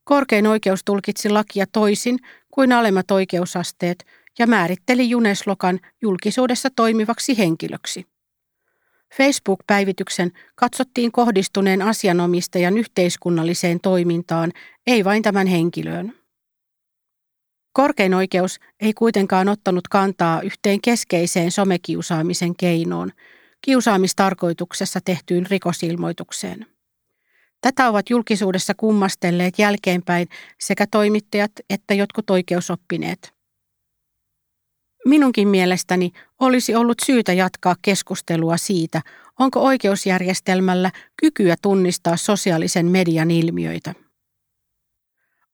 Korkein 0.03 0.47
oikeus 0.47 0.83
tulkitsi 0.83 1.29
lakia 1.29 1.65
toisin 1.71 2.19
kuin 2.51 2.71
alemmat 2.71 3.11
oikeusasteet 3.11 4.05
ja 4.39 4.47
määritteli 4.47 5.09
Juneslokan 5.09 5.79
julkisuudessa 6.01 6.69
toimivaksi 6.75 7.37
henkilöksi. 7.37 8.05
Facebook-päivityksen 9.17 10.31
katsottiin 10.55 11.11
kohdistuneen 11.11 11.81
asianomistajan 11.81 12.77
yhteiskunnalliseen 12.77 13.79
toimintaan, 13.79 14.51
ei 14.87 15.03
vain 15.03 15.23
tämän 15.23 15.47
henkilöön. 15.47 16.22
Korkein 17.73 18.13
oikeus 18.13 18.59
ei 18.79 18.93
kuitenkaan 18.93 19.49
ottanut 19.49 19.87
kantaa 19.87 20.41
yhteen 20.41 20.81
keskeiseen 20.81 21.51
somekiusaamisen 21.51 22.55
keinoon, 22.55 23.11
kiusaamistarkoituksessa 23.61 24.99
tehtyyn 25.05 25.45
rikosilmoitukseen. 25.45 26.65
Tätä 27.61 27.89
ovat 27.89 28.09
julkisuudessa 28.09 28.73
kummastelleet 28.73 29.59
jälkeenpäin 29.59 30.27
sekä 30.59 30.87
toimittajat 30.91 31.51
että 31.69 31.93
jotkut 31.93 32.29
oikeusoppineet. 32.29 33.33
Minunkin 35.05 35.47
mielestäni 35.47 36.11
olisi 36.39 36.75
ollut 36.75 36.97
syytä 37.05 37.33
jatkaa 37.33 37.75
keskustelua 37.81 38.57
siitä, 38.57 39.01
onko 39.39 39.59
oikeusjärjestelmällä 39.59 40.91
kykyä 41.21 41.55
tunnistaa 41.61 42.17
sosiaalisen 42.17 42.85
median 42.85 43.31
ilmiöitä. 43.31 43.93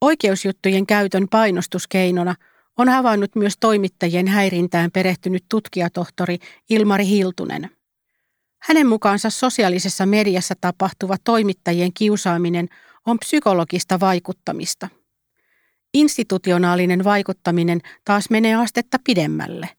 Oikeusjuttujen 0.01 0.87
käytön 0.87 1.27
painostuskeinona 1.27 2.35
on 2.77 2.89
havainnut 2.89 3.35
myös 3.35 3.53
toimittajien 3.59 4.27
häirintään 4.27 4.91
perehtynyt 4.91 5.45
tutkijatohtori 5.49 6.37
Ilmari 6.69 7.05
Hiltunen. 7.07 7.69
Hänen 8.59 8.87
mukaansa 8.87 9.29
sosiaalisessa 9.29 10.05
mediassa 10.05 10.55
tapahtuva 10.61 11.15
toimittajien 11.23 11.93
kiusaaminen 11.93 12.67
on 13.05 13.19
psykologista 13.19 13.99
vaikuttamista. 13.99 14.89
Institutionaalinen 15.93 17.03
vaikuttaminen 17.03 17.81
taas 18.05 18.29
menee 18.29 18.55
astetta 18.55 18.97
pidemmälle. 19.03 19.69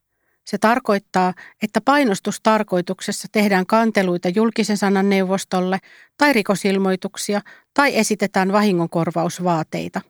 Se 0.51 0.59
tarkoittaa, 0.59 1.35
että 1.63 1.81
painostustarkoituksessa 1.81 3.29
tehdään 3.33 3.67
kanteluita 3.67 4.29
julkisen 4.29 4.77
sanan 4.77 5.09
neuvostolle 5.09 5.79
tai 6.17 6.33
rikosilmoituksia 6.33 7.41
tai 7.75 7.99
esitetään 7.99 8.53
vahingonkorvausvaateita. 8.53 10.01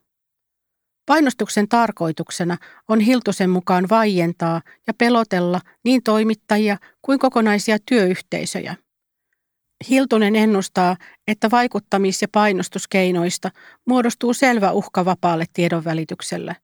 Painostuksen 1.07 1.69
tarkoituksena 1.69 2.57
on 2.89 3.01
Hiltusen 3.01 3.51
mukaan 3.51 3.89
vaientaa 3.91 4.63
ja 4.87 4.95
pelotella 4.95 5.61
niin 5.85 6.03
toimittajia 6.03 6.77
kuin 7.03 7.19
kokonaisia 7.19 7.79
työyhteisöjä. 7.87 8.77
Hiltunen 9.89 10.37
ennustaa, 10.37 10.97
että 11.27 11.51
vaikuttamis- 11.51 12.23
ja 12.23 12.29
painostuskeinoista 12.33 13.51
muodostuu 13.87 14.35
selvä 14.35 14.73
uhka 14.73 15.05
vapaalle 15.05 15.45
tiedonvälitykselle. 15.53 16.57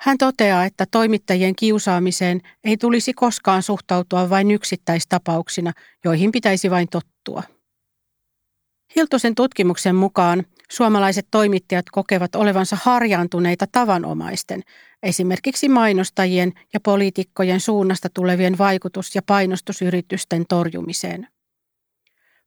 Hän 0.00 0.18
toteaa, 0.18 0.64
että 0.64 0.86
toimittajien 0.90 1.56
kiusaamiseen 1.56 2.40
ei 2.64 2.76
tulisi 2.76 3.12
koskaan 3.12 3.62
suhtautua 3.62 4.30
vain 4.30 4.50
yksittäistapauksina, 4.50 5.72
joihin 6.04 6.32
pitäisi 6.32 6.70
vain 6.70 6.88
tottua. 6.88 7.42
Hiltusen 8.96 9.34
tutkimuksen 9.34 9.96
mukaan 9.96 10.44
suomalaiset 10.70 11.26
toimittajat 11.30 11.86
kokevat 11.92 12.34
olevansa 12.34 12.76
harjaantuneita 12.82 13.66
tavanomaisten, 13.72 14.62
esimerkiksi 15.02 15.68
mainostajien 15.68 16.52
ja 16.72 16.80
poliitikkojen 16.80 17.60
suunnasta 17.60 18.08
tulevien 18.14 18.58
vaikutus- 18.58 19.14
ja 19.14 19.22
painostusyritysten 19.26 20.44
torjumiseen. 20.48 21.28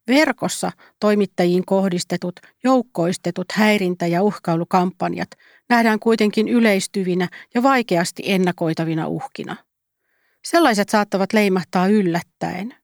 Verkossa 0.08 0.72
toimittajiin 1.00 1.66
kohdistetut, 1.66 2.40
joukkoistetut 2.64 3.52
häirintä- 3.52 4.08
ja 4.08 4.24
uhkailukampanjat 4.24 5.30
nähdään 5.70 6.00
kuitenkin 6.00 6.48
yleistyvinä 6.48 7.30
ja 7.54 7.64
vaikeasti 7.64 8.24
ennakoitavina 8.26 9.08
uhkina. 9.08 9.56
Sellaiset 10.46 10.90
saattavat 10.90 11.34
leimahtaa 11.34 11.88
yllättäen– 11.88 12.76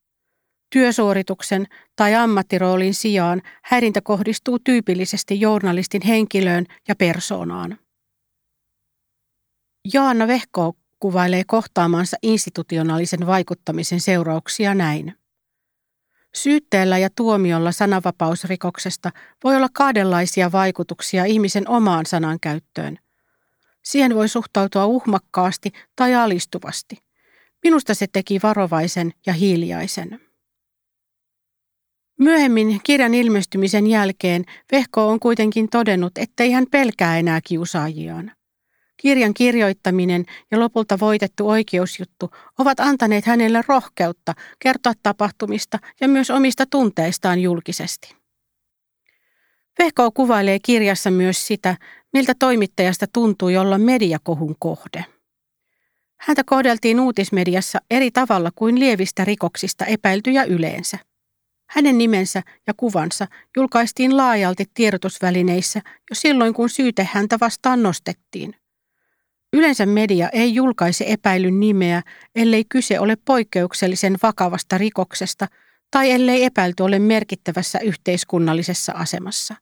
Työsuorituksen 0.73 1.67
tai 1.95 2.15
ammattiroolin 2.15 2.93
sijaan 2.93 3.41
häirintä 3.63 4.01
kohdistuu 4.01 4.59
tyypillisesti 4.59 5.41
journalistin 5.41 6.01
henkilöön 6.01 6.65
ja 6.87 6.95
persoonaan. 6.95 7.79
Jaana 9.93 10.27
Vehko 10.27 10.73
kuvailee 10.99 11.43
kohtaamansa 11.47 12.17
institutionaalisen 12.23 13.27
vaikuttamisen 13.27 13.99
seurauksia 13.99 14.75
näin. 14.75 15.18
Syytteellä 16.35 16.97
ja 16.97 17.09
tuomiolla 17.15 17.71
sananvapausrikoksesta 17.71 19.11
voi 19.43 19.55
olla 19.55 19.67
kahdenlaisia 19.73 20.51
vaikutuksia 20.51 21.25
ihmisen 21.25 21.69
omaan 21.69 22.05
sanankäyttöön. 22.05 22.97
Siihen 23.83 24.15
voi 24.15 24.27
suhtautua 24.29 24.85
uhmakkaasti 24.85 25.71
tai 25.95 26.15
alistuvasti. 26.15 26.97
Minusta 27.63 27.93
se 27.93 28.07
teki 28.11 28.39
varovaisen 28.43 29.11
ja 29.25 29.33
hiljaisen. 29.33 30.21
Myöhemmin 32.19 32.79
kirjan 32.83 33.13
ilmestymisen 33.13 33.87
jälkeen 33.87 34.45
Vehko 34.71 35.07
on 35.07 35.19
kuitenkin 35.19 35.69
todennut, 35.69 36.17
ettei 36.17 36.51
hän 36.51 36.65
pelkää 36.71 37.19
enää 37.19 37.39
kiusaajiaan. 37.43 38.31
Kirjan 39.01 39.33
kirjoittaminen 39.33 40.25
ja 40.51 40.59
lopulta 40.59 40.99
voitettu 40.99 41.49
oikeusjuttu 41.49 42.31
ovat 42.57 42.79
antaneet 42.79 43.25
hänelle 43.25 43.61
rohkeutta 43.67 44.33
kertoa 44.59 44.93
tapahtumista 45.03 45.79
ja 46.01 46.07
myös 46.07 46.29
omista 46.29 46.65
tunteistaan 46.65 47.39
julkisesti. 47.39 48.15
Vehko 49.79 50.11
kuvailee 50.11 50.59
kirjassa 50.59 51.11
myös 51.11 51.47
sitä, 51.47 51.75
miltä 52.13 52.33
toimittajasta 52.39 53.05
tuntui 53.13 53.57
olla 53.57 53.77
mediakohun 53.77 54.55
kohde. 54.59 55.05
Häntä 56.19 56.43
kohdeltiin 56.45 56.99
uutismediassa 56.99 57.79
eri 57.91 58.11
tavalla 58.11 58.51
kuin 58.55 58.79
lievistä 58.79 59.25
rikoksista 59.25 59.85
epäiltyjä 59.85 60.43
yleensä. 60.43 60.97
Hänen 61.69 61.97
nimensä 61.97 62.43
ja 62.67 62.73
kuvansa 62.77 63.27
julkaistiin 63.57 64.17
laajalti 64.17 64.65
tiedotusvälineissä 64.73 65.81
jo 66.09 66.15
silloin, 66.15 66.53
kun 66.53 66.69
syyte 66.69 67.09
häntä 67.13 67.37
vastaan 67.41 67.83
nostettiin. 67.83 68.58
Yleensä 69.53 69.85
media 69.85 70.29
ei 70.29 70.55
julkaise 70.55 71.05
epäilyn 71.07 71.59
nimeä, 71.59 72.01
ellei 72.35 72.65
kyse 72.69 72.99
ole 72.99 73.17
poikkeuksellisen 73.25 74.17
vakavasta 74.23 74.77
rikoksesta 74.77 75.47
tai 75.91 76.11
ellei 76.11 76.43
epäilty 76.43 76.83
ole 76.83 76.99
merkittävässä 76.99 77.79
yhteiskunnallisessa 77.79 78.93
asemassa. 78.95 79.55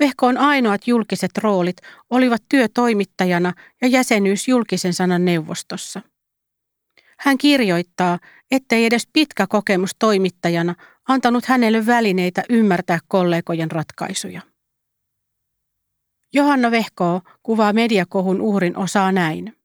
Vehkoon 0.00 0.38
ainoat 0.38 0.86
julkiset 0.86 1.38
roolit 1.38 1.76
olivat 2.10 2.42
työtoimittajana 2.48 3.52
ja 3.82 3.88
jäsenyys 3.88 4.48
julkisen 4.48 4.94
sanan 4.94 5.24
neuvostossa. 5.24 6.02
Hän 7.18 7.38
kirjoittaa, 7.38 8.18
ettei 8.50 8.86
edes 8.86 9.08
pitkä 9.12 9.46
kokemus 9.46 9.90
toimittajana 9.98 10.74
antanut 11.08 11.44
hänelle 11.44 11.86
välineitä 11.86 12.42
ymmärtää 12.50 12.98
kollegojen 13.08 13.70
ratkaisuja. 13.70 14.40
Johanna 16.34 16.70
Vehkoo 16.70 17.20
kuvaa 17.42 17.72
mediakohun 17.72 18.40
uhrin 18.40 18.76
osaa 18.76 19.12
näin. 19.12 19.56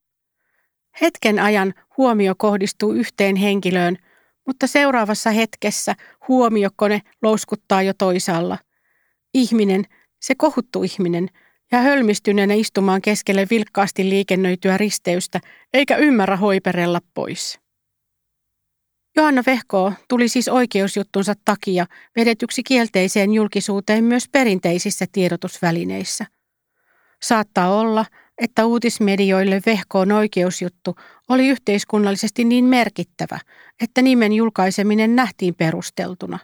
Hetken 1.02 1.40
ajan 1.40 1.74
huomio 1.98 2.34
kohdistuu 2.38 2.94
yhteen 2.94 3.36
henkilöön, 3.36 3.98
mutta 4.48 4.68
seuraavassa 4.68 5.32
hetkessä 5.32 5.96
huomiokone 6.28 7.02
louskuttaa 7.22 7.82
jo 7.82 7.94
toisaalla. 7.98 8.58
Ihminen, 9.34 9.86
se 10.22 10.36
kohuttu 10.36 10.84
ihminen, 10.84 11.30
ja 11.72 11.80
hölmistyneenä 11.80 12.54
istumaan 12.54 13.02
keskelle 13.02 13.48
vilkkaasti 13.50 14.10
liikennöityä 14.10 14.78
risteystä, 14.78 15.40
eikä 15.74 15.98
ymmärrä 15.98 16.38
hoiperella 16.38 17.00
pois. 17.14 17.60
Johanna 19.16 19.44
Vehko 19.46 19.94
tuli 20.10 20.28
siis 20.28 20.48
oikeusjuttunsa 20.48 21.34
takia 21.46 21.86
vedetyksi 22.16 22.64
kielteiseen 22.64 23.34
julkisuuteen 23.34 24.04
myös 24.04 24.30
perinteisissä 24.32 25.06
tiedotusvälineissä. 25.12 26.26
Saattaa 27.22 27.80
olla, 27.80 28.06
että 28.38 28.66
uutismedioille 28.66 29.62
Vehkoon 29.66 30.12
oikeusjuttu 30.12 30.96
oli 31.30 31.48
yhteiskunnallisesti 31.48 32.44
niin 32.44 32.66
merkittävä, 32.66 33.40
että 33.82 34.02
nimen 34.02 34.34
julkaiseminen 34.34 35.16
nähtiin 35.16 35.56
perusteltuna. 35.56 36.40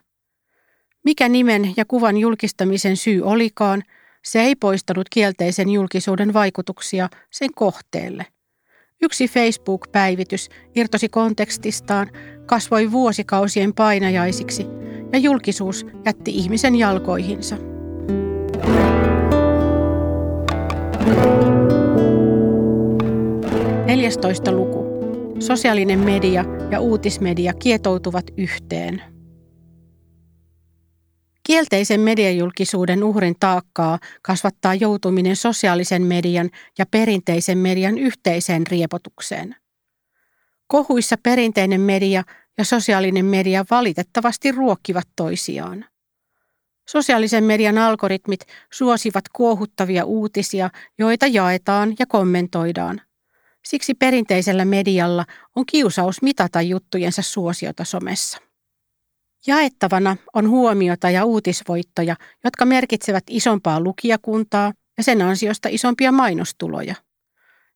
Mikä 1.05 1.29
nimen 1.29 1.73
ja 1.77 1.85
kuvan 1.85 2.17
julkistamisen 2.17 2.97
syy 2.97 3.21
olikaan, 3.21 3.83
se 4.23 4.41
ei 4.41 4.55
poistanut 4.55 5.09
kielteisen 5.09 5.69
julkisuuden 5.69 6.33
vaikutuksia 6.33 7.09
sen 7.31 7.49
kohteelle. 7.55 8.25
Yksi 9.01 9.27
Facebook-päivitys 9.27 10.49
irtosi 10.75 11.09
kontekstistaan, 11.09 12.11
kasvoi 12.45 12.91
vuosikausien 12.91 13.73
painajaisiksi 13.73 14.65
ja 15.13 15.19
julkisuus 15.19 15.85
jätti 16.05 16.31
ihmisen 16.31 16.75
jalkoihinsa. 16.75 17.74
Neljästoista 23.85 24.51
luku. 24.51 24.85
Sosiaalinen 25.39 25.99
media 25.99 26.45
ja 26.71 26.79
uutismedia 26.79 27.53
kietoutuvat 27.53 28.25
yhteen. 28.37 29.01
Kielteisen 31.43 31.99
mediajulkisuuden 31.99 33.03
uhrin 33.03 33.35
taakkaa 33.39 33.99
kasvattaa 34.21 34.75
joutuminen 34.75 35.35
sosiaalisen 35.35 36.01
median 36.01 36.49
ja 36.77 36.85
perinteisen 36.85 37.57
median 37.57 37.97
yhteiseen 37.97 38.67
riepotukseen. 38.67 39.55
Kohuissa 40.67 41.15
perinteinen 41.23 41.81
media 41.81 42.23
ja 42.57 42.65
sosiaalinen 42.65 43.25
media 43.25 43.65
valitettavasti 43.71 44.51
ruokkivat 44.51 45.07
toisiaan. 45.15 45.85
Sosiaalisen 46.89 47.43
median 47.43 47.77
algoritmit 47.77 48.39
suosivat 48.73 49.23
kuohuttavia 49.33 50.05
uutisia, 50.05 50.69
joita 50.99 51.27
jaetaan 51.27 51.95
ja 51.99 52.05
kommentoidaan. 52.05 53.01
Siksi 53.65 53.93
perinteisellä 53.93 54.65
medialla 54.65 55.25
on 55.55 55.65
kiusaus 55.65 56.21
mitata 56.21 56.61
juttujensa 56.61 57.21
suosiota 57.21 57.83
somessa. 57.83 58.37
Jaettavana 59.47 60.17
on 60.33 60.49
huomiota 60.49 61.09
ja 61.09 61.25
uutisvoittoja, 61.25 62.15
jotka 62.43 62.65
merkitsevät 62.65 63.23
isompaa 63.29 63.79
lukijakuntaa 63.79 64.73
ja 64.97 65.03
sen 65.03 65.21
ansiosta 65.21 65.69
isompia 65.71 66.11
mainostuloja. 66.11 66.95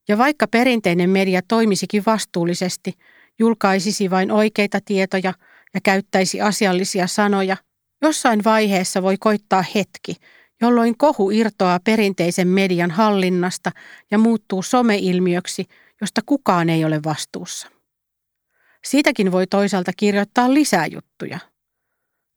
Ja 0.07 0.17
vaikka 0.17 0.47
perinteinen 0.47 1.09
media 1.09 1.41
toimisikin 1.47 2.03
vastuullisesti, 2.05 2.93
julkaisisi 3.39 4.09
vain 4.09 4.31
oikeita 4.31 4.79
tietoja 4.85 5.33
ja 5.73 5.81
käyttäisi 5.83 6.41
asiallisia 6.41 7.07
sanoja, 7.07 7.57
jossain 8.01 8.43
vaiheessa 8.43 9.01
voi 9.01 9.17
koittaa 9.17 9.63
hetki, 9.75 10.15
jolloin 10.61 10.97
kohu 10.97 11.31
irtoaa 11.31 11.79
perinteisen 11.83 12.47
median 12.47 12.91
hallinnasta 12.91 13.71
ja 14.11 14.17
muuttuu 14.17 14.63
someilmiöksi, 14.63 15.65
josta 16.01 16.21
kukaan 16.25 16.69
ei 16.69 16.85
ole 16.85 17.03
vastuussa. 17.05 17.67
Siitäkin 18.85 19.31
voi 19.31 19.47
toisaalta 19.47 19.91
kirjoittaa 19.97 20.53
lisää 20.53 20.85
juttuja. 20.85 21.39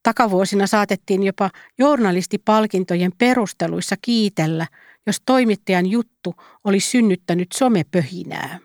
Takavuosina 0.02 0.66
saatettiin 0.66 1.22
jopa 1.22 1.50
journalistipalkintojen 1.78 3.12
perusteluissa 3.18 3.96
kiitellä, 4.02 4.66
jos 5.06 5.22
toimittajan 5.26 5.86
juttu 5.86 6.34
oli 6.64 6.80
synnyttänyt 6.80 7.52
somepöhinää. 7.52 8.58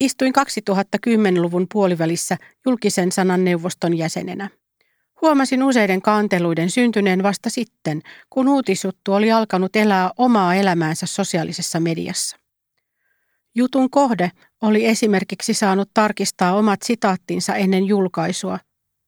Istuin 0.00 0.32
2010-luvun 0.38 1.66
puolivälissä 1.72 2.36
julkisen 2.66 3.12
sanan 3.12 3.44
neuvoston 3.44 3.98
jäsenenä. 3.98 4.50
Huomasin 5.22 5.62
useiden 5.62 6.02
kanteluiden 6.02 6.70
syntyneen 6.70 7.22
vasta 7.22 7.50
sitten, 7.50 8.02
kun 8.30 8.48
uutisjuttu 8.48 9.12
oli 9.12 9.32
alkanut 9.32 9.76
elää 9.76 10.10
omaa 10.16 10.54
elämäänsä 10.54 11.06
sosiaalisessa 11.06 11.80
mediassa. 11.80 12.36
Jutun 13.54 13.90
kohde 13.90 14.30
oli 14.62 14.86
esimerkiksi 14.86 15.54
saanut 15.54 15.90
tarkistaa 15.94 16.56
omat 16.56 16.82
sitaattinsa 16.82 17.54
ennen 17.54 17.84
julkaisua, 17.84 18.58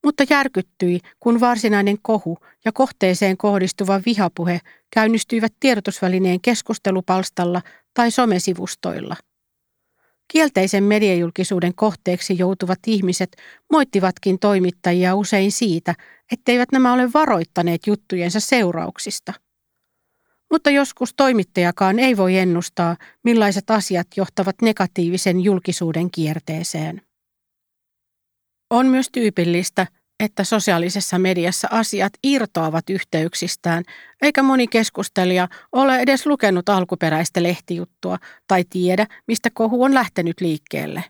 mutta 0.04 0.24
järkyttyi, 0.30 1.00
kun 1.20 1.40
varsinainen 1.40 1.96
kohu 2.02 2.38
ja 2.64 2.72
kohteeseen 2.72 3.36
kohdistuva 3.36 4.00
vihapuhe 4.06 4.60
käynnistyivät 4.94 5.52
tiedotusvälineen 5.60 6.40
keskustelupalstalla 6.40 7.62
tai 7.94 8.10
somesivustoilla– 8.10 9.16
Kielteisen 10.32 10.84
mediajulkisuuden 10.84 11.74
kohteeksi 11.74 12.38
joutuvat 12.38 12.78
ihmiset 12.86 13.36
moittivatkin 13.72 14.38
toimittajia 14.38 15.14
usein 15.14 15.52
siitä, 15.52 15.94
etteivät 16.32 16.72
nämä 16.72 16.92
ole 16.92 17.12
varoittaneet 17.14 17.86
juttujensa 17.86 18.40
seurauksista. 18.40 19.32
Mutta 20.50 20.70
joskus 20.70 21.14
toimittajakaan 21.14 21.98
ei 21.98 22.16
voi 22.16 22.38
ennustaa, 22.38 22.96
millaiset 23.24 23.70
asiat 23.70 24.06
johtavat 24.16 24.62
negatiivisen 24.62 25.40
julkisuuden 25.40 26.10
kierteeseen. 26.10 27.02
On 28.70 28.86
myös 28.86 29.08
tyypillistä, 29.12 29.86
että 30.20 30.44
sosiaalisessa 30.44 31.18
mediassa 31.18 31.68
asiat 31.70 32.12
irtoavat 32.22 32.90
yhteyksistään, 32.90 33.84
eikä 34.22 34.42
moni 34.42 34.66
keskustelija 34.66 35.48
ole 35.72 35.98
edes 35.98 36.26
lukenut 36.26 36.68
alkuperäistä 36.68 37.42
lehtijuttua 37.42 38.18
tai 38.46 38.64
tiedä, 38.70 39.06
mistä 39.26 39.50
kohu 39.54 39.82
on 39.82 39.94
lähtenyt 39.94 40.40
liikkeelle. 40.40 41.04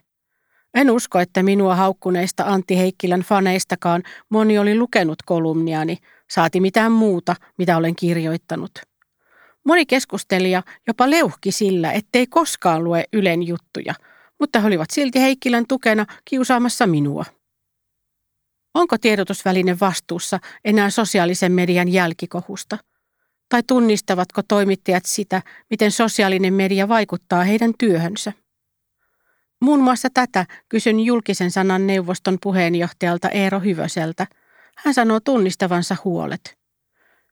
En 0.73 0.91
usko, 0.91 1.19
että 1.19 1.43
minua 1.43 1.75
haukkuneista 1.75 2.43
Antti 2.43 2.77
Heikkilän 2.77 3.21
faneistakaan 3.21 4.03
moni 4.29 4.59
oli 4.59 4.75
lukenut 4.77 5.21
kolumniani, 5.25 5.97
saati 6.29 6.59
mitään 6.59 6.91
muuta, 6.91 7.35
mitä 7.57 7.77
olen 7.77 7.95
kirjoittanut. 7.95 8.71
Moni 9.65 9.85
keskustelija 9.85 10.63
jopa 10.87 11.09
leuhki 11.09 11.51
sillä, 11.51 11.91
ettei 11.91 12.27
koskaan 12.27 12.83
lue 12.83 13.03
Ylen 13.13 13.47
juttuja, 13.47 13.93
mutta 14.39 14.59
he 14.59 14.67
olivat 14.67 14.89
silti 14.89 15.21
Heikkilän 15.21 15.65
tukena 15.67 16.05
kiusaamassa 16.25 16.87
minua. 16.87 17.25
Onko 18.79 18.97
tiedotusväline 18.97 19.77
vastuussa 19.79 20.39
enää 20.65 20.89
sosiaalisen 20.89 21.51
median 21.51 21.89
jälkikohusta? 21.89 22.77
Tai 23.49 23.63
tunnistavatko 23.67 24.41
toimittajat 24.47 25.05
sitä, 25.05 25.41
miten 25.69 25.91
sosiaalinen 25.91 26.53
media 26.53 26.87
vaikuttaa 26.87 27.43
heidän 27.43 27.73
työhönsä? 27.77 28.33
Muun 29.61 29.79
muassa 29.79 30.09
tätä 30.13 30.45
kysyn 30.69 30.99
julkisen 30.99 31.51
sanan 31.51 31.87
neuvoston 31.87 32.37
puheenjohtajalta 32.43 33.29
Eero 33.29 33.59
Hyvöseltä. 33.59 34.27
Hän 34.77 34.93
sanoo 34.93 35.19
tunnistavansa 35.19 35.95
huolet. 36.03 36.57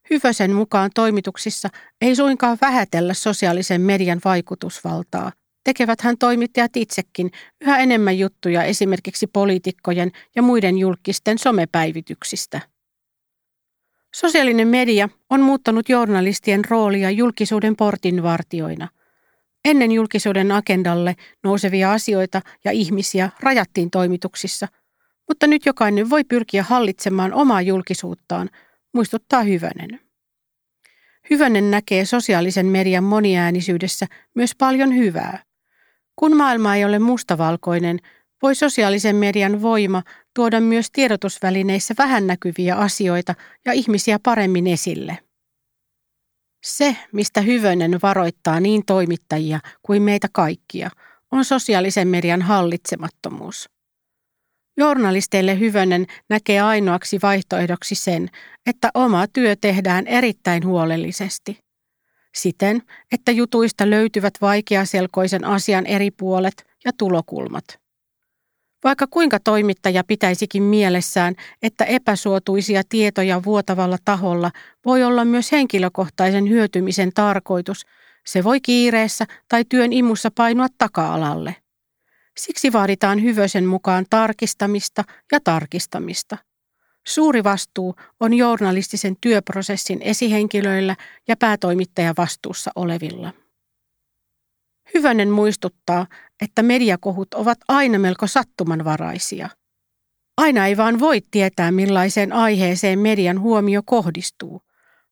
Hyvösen 0.10 0.54
mukaan 0.54 0.92
toimituksissa 0.96 1.70
ei 2.02 2.16
suinkaan 2.16 2.58
vähätellä 2.62 3.14
sosiaalisen 3.14 3.82
median 3.82 4.22
vaikutusvaltaa– 4.26 5.32
tekevät 5.68 6.02
hän 6.02 6.18
toimittajat 6.18 6.78
itsekin 6.78 7.32
yhä 7.62 7.78
enemmän 7.78 8.20
juttuja 8.20 8.64
esimerkiksi 8.64 9.28
poliitikkojen 9.28 10.12
ja 10.36 10.42
muiden 10.42 10.78
julkisten 10.78 11.38
somepäivityksistä. 11.38 12.62
Sosiaalinen 14.16 14.68
media 14.68 15.10
on 15.30 15.42
muuttanut 15.42 15.90
journalistien 15.90 16.66
roolia 16.70 17.12
julkisuuden 17.12 17.76
portinvartioina. 17.76 18.88
Ennen 19.66 19.92
julkisuuden 19.92 20.52
agendalle 20.52 21.16
nousevia 21.44 21.92
asioita 21.94 22.42
ja 22.66 22.72
ihmisiä 22.72 23.30
rajattiin 23.40 23.92
toimituksissa, 23.92 24.68
mutta 25.28 25.48
nyt 25.48 25.66
jokainen 25.66 26.10
voi 26.10 26.24
pyrkiä 26.24 26.64
hallitsemaan 26.64 27.34
omaa 27.34 27.62
julkisuuttaan, 27.62 28.50
muistuttaa 28.94 29.44
Hyvönen. 29.44 30.00
Hyvönen 31.30 31.72
näkee 31.72 32.06
sosiaalisen 32.06 32.66
median 32.66 33.04
moniäänisyydessä 33.04 34.06
myös 34.36 34.56
paljon 34.58 34.96
hyvää. 34.96 35.47
Kun 36.20 36.38
maailma 36.38 36.76
ei 36.76 36.86
ole 36.86 37.00
mustavalkoinen, 37.00 38.00
voi 38.42 38.56
sosiaalisen 38.56 39.16
median 39.16 39.62
voima 39.62 40.04
tuoda 40.36 40.62
myös 40.62 40.92
tiedotusvälineissä 40.92 41.94
vähän 41.98 42.28
näkyviä 42.28 42.76
asioita 42.76 43.36
ja 43.66 43.74
ihmisiä 43.74 44.20
paremmin 44.24 44.68
esille. 44.68 45.18
Se, 46.66 46.98
mistä 47.12 47.42
Hyvönen 47.42 48.00
varoittaa 48.04 48.60
niin 48.60 48.86
toimittajia 48.86 49.60
kuin 49.82 50.02
meitä 50.02 50.28
kaikkia, 50.32 50.90
on 51.32 51.46
sosiaalisen 51.46 52.08
median 52.08 52.42
hallitsemattomuus. 52.42 53.70
Journalisteille 54.78 55.60
Hyvönen 55.60 56.06
näkee 56.30 56.62
ainoaksi 56.62 57.20
vaihtoehdoksi 57.24 57.96
sen, 57.96 58.30
että 58.66 58.90
oma 58.94 59.28
työ 59.28 59.56
tehdään 59.56 60.08
erittäin 60.08 60.66
huolellisesti 60.66 61.67
siten, 62.38 62.82
että 63.12 63.32
jutuista 63.32 63.90
löytyvät 63.90 64.34
vaikeaselkoisen 64.42 65.46
asian 65.46 65.86
eri 65.86 66.12
puolet 66.12 66.68
ja 66.86 66.92
tulokulmat. 66.98 67.80
Vaikka 68.84 69.08
kuinka 69.08 69.40
toimittaja 69.40 70.04
pitäisikin 70.04 70.64
mielessään, 70.64 71.36
että 71.62 71.86
epäsuotuisia 71.86 72.82
tietoja 72.90 73.44
vuotavalla 73.44 73.98
taholla 74.06 74.52
voi 74.86 75.04
olla 75.04 75.26
myös 75.26 75.52
henkilökohtaisen 75.52 76.50
hyötymisen 76.50 77.12
tarkoitus, 77.14 77.86
se 78.26 78.44
voi 78.44 78.62
kiireessä 78.62 79.26
tai 79.50 79.66
työn 79.70 79.94
imussa 79.94 80.32
painua 80.32 80.68
taka-alalle. 80.78 81.56
Siksi 82.38 82.74
vaaditaan 82.74 83.24
hyvösen 83.24 83.66
mukaan 83.66 84.06
tarkistamista 84.10 85.04
ja 85.32 85.40
tarkistamista. 85.44 86.38
Suuri 87.08 87.44
vastuu 87.44 87.96
on 88.20 88.34
journalistisen 88.34 89.16
työprosessin 89.22 90.02
esihenkilöillä 90.02 90.96
ja 91.28 91.38
päätoimittajavastuussa 91.38 92.72
olevilla. 92.76 93.34
Hyvänen 94.94 95.30
muistuttaa, 95.30 96.08
että 96.42 96.64
mediakohut 96.64 97.34
ovat 97.34 97.58
aina 97.68 98.00
melko 98.00 98.28
sattumanvaraisia. 98.28 99.50
Aina 100.38 100.68
ei 100.68 100.78
vaan 100.78 101.00
voi 101.00 101.22
tietää, 101.32 101.72
millaiseen 101.72 102.34
aiheeseen 102.34 103.00
median 103.00 103.40
huomio 103.40 103.82
kohdistuu. 103.86 104.62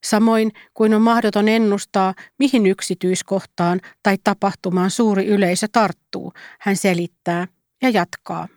Samoin 0.03 0.51
kuin 0.73 0.93
on 0.93 1.01
mahdoton 1.01 1.47
ennustaa, 1.47 2.13
mihin 2.39 2.65
yksityiskohtaan 2.65 3.81
tai 4.03 4.17
tapahtumaan 4.23 4.91
suuri 4.91 5.25
yleisö 5.25 5.67
tarttuu, 5.71 6.33
hän 6.59 6.75
selittää 6.75 7.47
ja 7.81 7.89
jatkaa. 7.89 8.47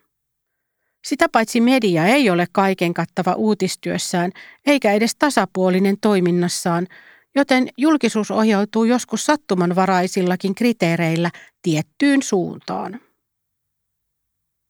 Sitä 1.04 1.28
paitsi 1.28 1.60
media 1.60 2.06
ei 2.06 2.30
ole 2.30 2.46
kaiken 2.52 2.94
kattava 2.94 3.32
uutistyössään 3.32 4.32
eikä 4.66 4.92
edes 4.92 5.16
tasapuolinen 5.18 5.96
toiminnassaan, 6.00 6.86
joten 7.34 7.68
julkisuus 7.76 8.30
ohjautuu 8.30 8.84
joskus 8.84 9.26
sattumanvaraisillakin 9.26 10.54
kriteereillä 10.54 11.30
tiettyyn 11.62 12.22
suuntaan. 12.22 13.00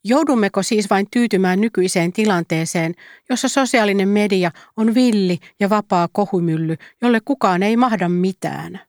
Joudummeko 0.04 0.62
siis 0.62 0.90
vain 0.90 1.06
tyytymään 1.10 1.60
nykyiseen 1.60 2.12
tilanteeseen, 2.12 2.94
jossa 3.30 3.48
sosiaalinen 3.48 4.08
media 4.08 4.50
on 4.76 4.94
villi 4.94 5.38
ja 5.60 5.70
vapaa 5.70 6.08
kohumylly, 6.12 6.76
jolle 7.02 7.20
kukaan 7.24 7.62
ei 7.62 7.76
mahda 7.76 8.08
mitään? 8.08 8.80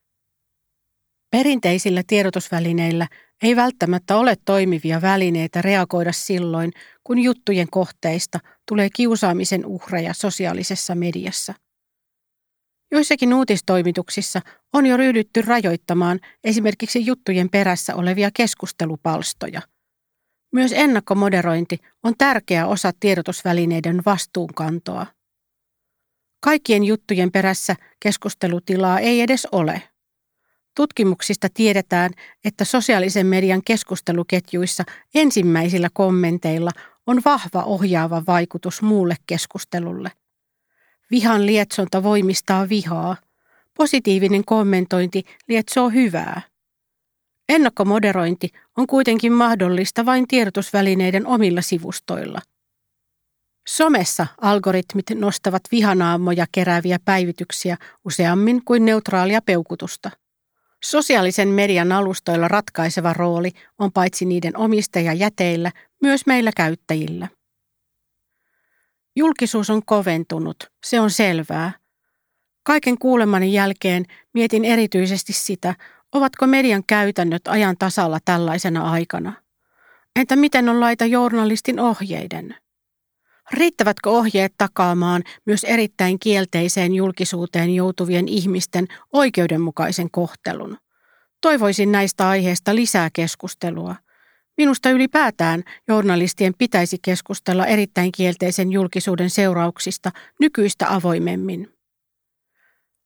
Perinteisillä 1.32 2.04
tiedotusvälineillä 2.08 3.08
ei 3.44 3.56
välttämättä 3.56 4.18
ole 4.18 4.36
toimivia 4.46 5.02
välineitä 5.02 5.62
reagoida 5.62 6.12
silloin, 6.12 6.72
kun 7.04 7.20
juttujen 7.20 7.68
kohteista 7.72 8.40
tulee 8.68 8.90
kiusaamisen 8.96 9.66
uhreja 9.66 10.14
sosiaalisessa 10.14 10.96
mediassa. 10.96 11.54
Joissakin 12.92 13.34
uutistoimituksissa 13.34 14.42
on 14.74 14.86
jo 14.86 14.98
ryhdytty 14.98 15.42
rajoittamaan 15.42 16.20
esimerkiksi 16.44 17.06
juttujen 17.06 17.50
perässä 17.50 17.96
olevia 17.96 18.30
keskustelupalstoja. 18.34 19.62
Myös 20.54 20.72
ennakkomoderointi 20.72 21.78
on 22.04 22.14
tärkeä 22.18 22.68
osa 22.68 22.92
tiedotusvälineiden 23.00 24.02
vastuunkantoa. 24.06 25.06
Kaikkien 26.44 26.84
juttujen 26.84 27.32
perässä 27.32 27.76
keskustelutilaa 28.00 29.00
ei 29.00 29.22
edes 29.22 29.48
ole. 29.52 29.89
Tutkimuksista 30.76 31.48
tiedetään, 31.54 32.12
että 32.46 32.66
sosiaalisen 32.66 33.28
median 33.28 33.62
keskusteluketjuissa 33.66 34.84
ensimmäisillä 35.16 35.90
kommenteilla 35.94 36.72
on 37.08 37.22
vahva 37.26 37.64
ohjaava 37.64 38.24
vaikutus 38.28 38.82
muulle 38.82 39.16
keskustelulle. 39.28 40.12
Vihan 41.12 41.46
lietsonta 41.46 42.04
voimistaa 42.04 42.70
vihaa. 42.70 43.18
Positiivinen 43.78 44.46
kommentointi 44.46 45.24
lietsoo 45.48 45.90
hyvää. 45.90 46.42
Ennakkomoderointi 47.50 48.50
on 48.78 48.88
kuitenkin 48.88 49.34
mahdollista 49.34 50.06
vain 50.06 50.28
tiedotusvälineiden 50.28 51.28
omilla 51.28 51.62
sivustoilla. 51.62 52.42
Somessa 53.68 54.28
algoritmit 54.42 55.06
nostavat 55.16 55.62
vihanaamoja 55.72 56.46
kerääviä 56.52 57.00
päivityksiä 57.06 57.78
useammin 58.06 58.66
kuin 58.66 58.86
neutraalia 58.86 59.42
peukutusta. 59.42 60.12
Sosiaalisen 60.84 61.48
median 61.48 61.92
alustoilla 61.92 62.48
ratkaiseva 62.48 63.14
rooli 63.14 63.52
on 63.80 63.92
paitsi 63.92 64.26
niiden 64.26 64.58
omistajajäteillä, 64.58 65.72
myös 66.02 66.26
meillä 66.26 66.52
käyttäjillä. 66.56 67.28
Julkisuus 69.16 69.70
on 69.70 69.82
koventunut, 69.86 70.72
se 70.86 71.00
on 71.00 71.12
selvää. 71.12 71.72
Kaiken 72.64 72.98
kuulemani 72.98 73.54
jälkeen 73.54 74.06
mietin 74.34 74.66
erityisesti 74.66 75.34
sitä, 75.34 75.76
ovatko 76.12 76.48
median 76.48 76.84
käytännöt 76.88 77.42
ajan 77.48 77.76
tasalla 77.80 78.20
tällaisena 78.26 78.92
aikana. 78.92 79.34
Entä 80.16 80.36
miten 80.36 80.70
on 80.70 80.80
laita 80.80 81.06
journalistin 81.06 81.80
ohjeiden? 81.80 82.56
Riittävätkö 83.54 84.10
ohjeet 84.10 84.54
takaamaan 84.58 85.24
myös 85.46 85.64
erittäin 85.64 86.20
kielteiseen 86.20 86.96
julkisuuteen 86.96 87.76
joutuvien 87.76 88.28
ihmisten 88.28 88.88
oikeudenmukaisen 89.14 90.12
kohtelun? 90.12 90.78
Toivoisin 91.42 91.92
näistä 91.92 92.30
aiheista 92.30 92.76
lisää 92.76 93.10
keskustelua. 93.14 93.96
Minusta 94.58 94.90
ylipäätään 94.90 95.64
journalistien 95.88 96.54
pitäisi 96.58 96.98
keskustella 97.02 97.66
erittäin 97.66 98.12
kielteisen 98.12 98.72
julkisuuden 98.72 99.30
seurauksista 99.30 100.12
nykyistä 100.40 100.94
avoimemmin. 100.94 101.74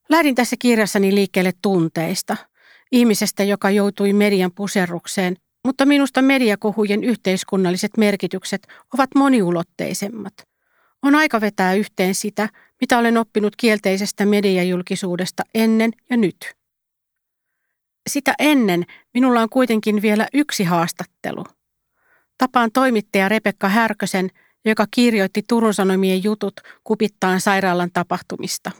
Lähdin 0.09 0.35
tässä 0.35 0.55
kirjassani 0.59 1.15
liikkeelle 1.15 1.51
tunteista, 1.61 2.37
ihmisestä, 2.91 3.43
joka 3.43 3.69
joutui 3.69 4.13
median 4.13 4.51
puserrukseen 4.55 5.35
mutta 5.65 5.85
minusta 5.85 6.21
mediakohujen 6.21 7.03
yhteiskunnalliset 7.03 7.91
merkitykset 7.97 8.67
ovat 8.93 9.09
moniulotteisemmat. 9.15 10.33
On 11.01 11.15
aika 11.15 11.41
vetää 11.41 11.73
yhteen 11.73 12.15
sitä, 12.15 12.49
mitä 12.81 12.97
olen 12.97 13.17
oppinut 13.17 13.55
kielteisestä 13.55 14.25
mediajulkisuudesta 14.25 15.43
ennen 15.53 15.91
ja 16.09 16.17
nyt. 16.17 16.53
Sitä 18.09 18.33
ennen 18.39 18.83
minulla 19.13 19.41
on 19.41 19.49
kuitenkin 19.49 20.01
vielä 20.01 20.27
yksi 20.33 20.63
haastattelu. 20.63 21.43
Tapaan 22.37 22.71
toimittaja 22.73 23.29
Rebekka 23.29 23.69
Härkösen, 23.69 24.29
joka 24.65 24.85
kirjoitti 24.91 25.41
Turun 25.47 25.73
Sanomien 25.73 26.23
jutut 26.23 26.53
kupittaan 26.83 27.41
sairaalan 27.41 27.89
tapahtumista. 27.93 28.71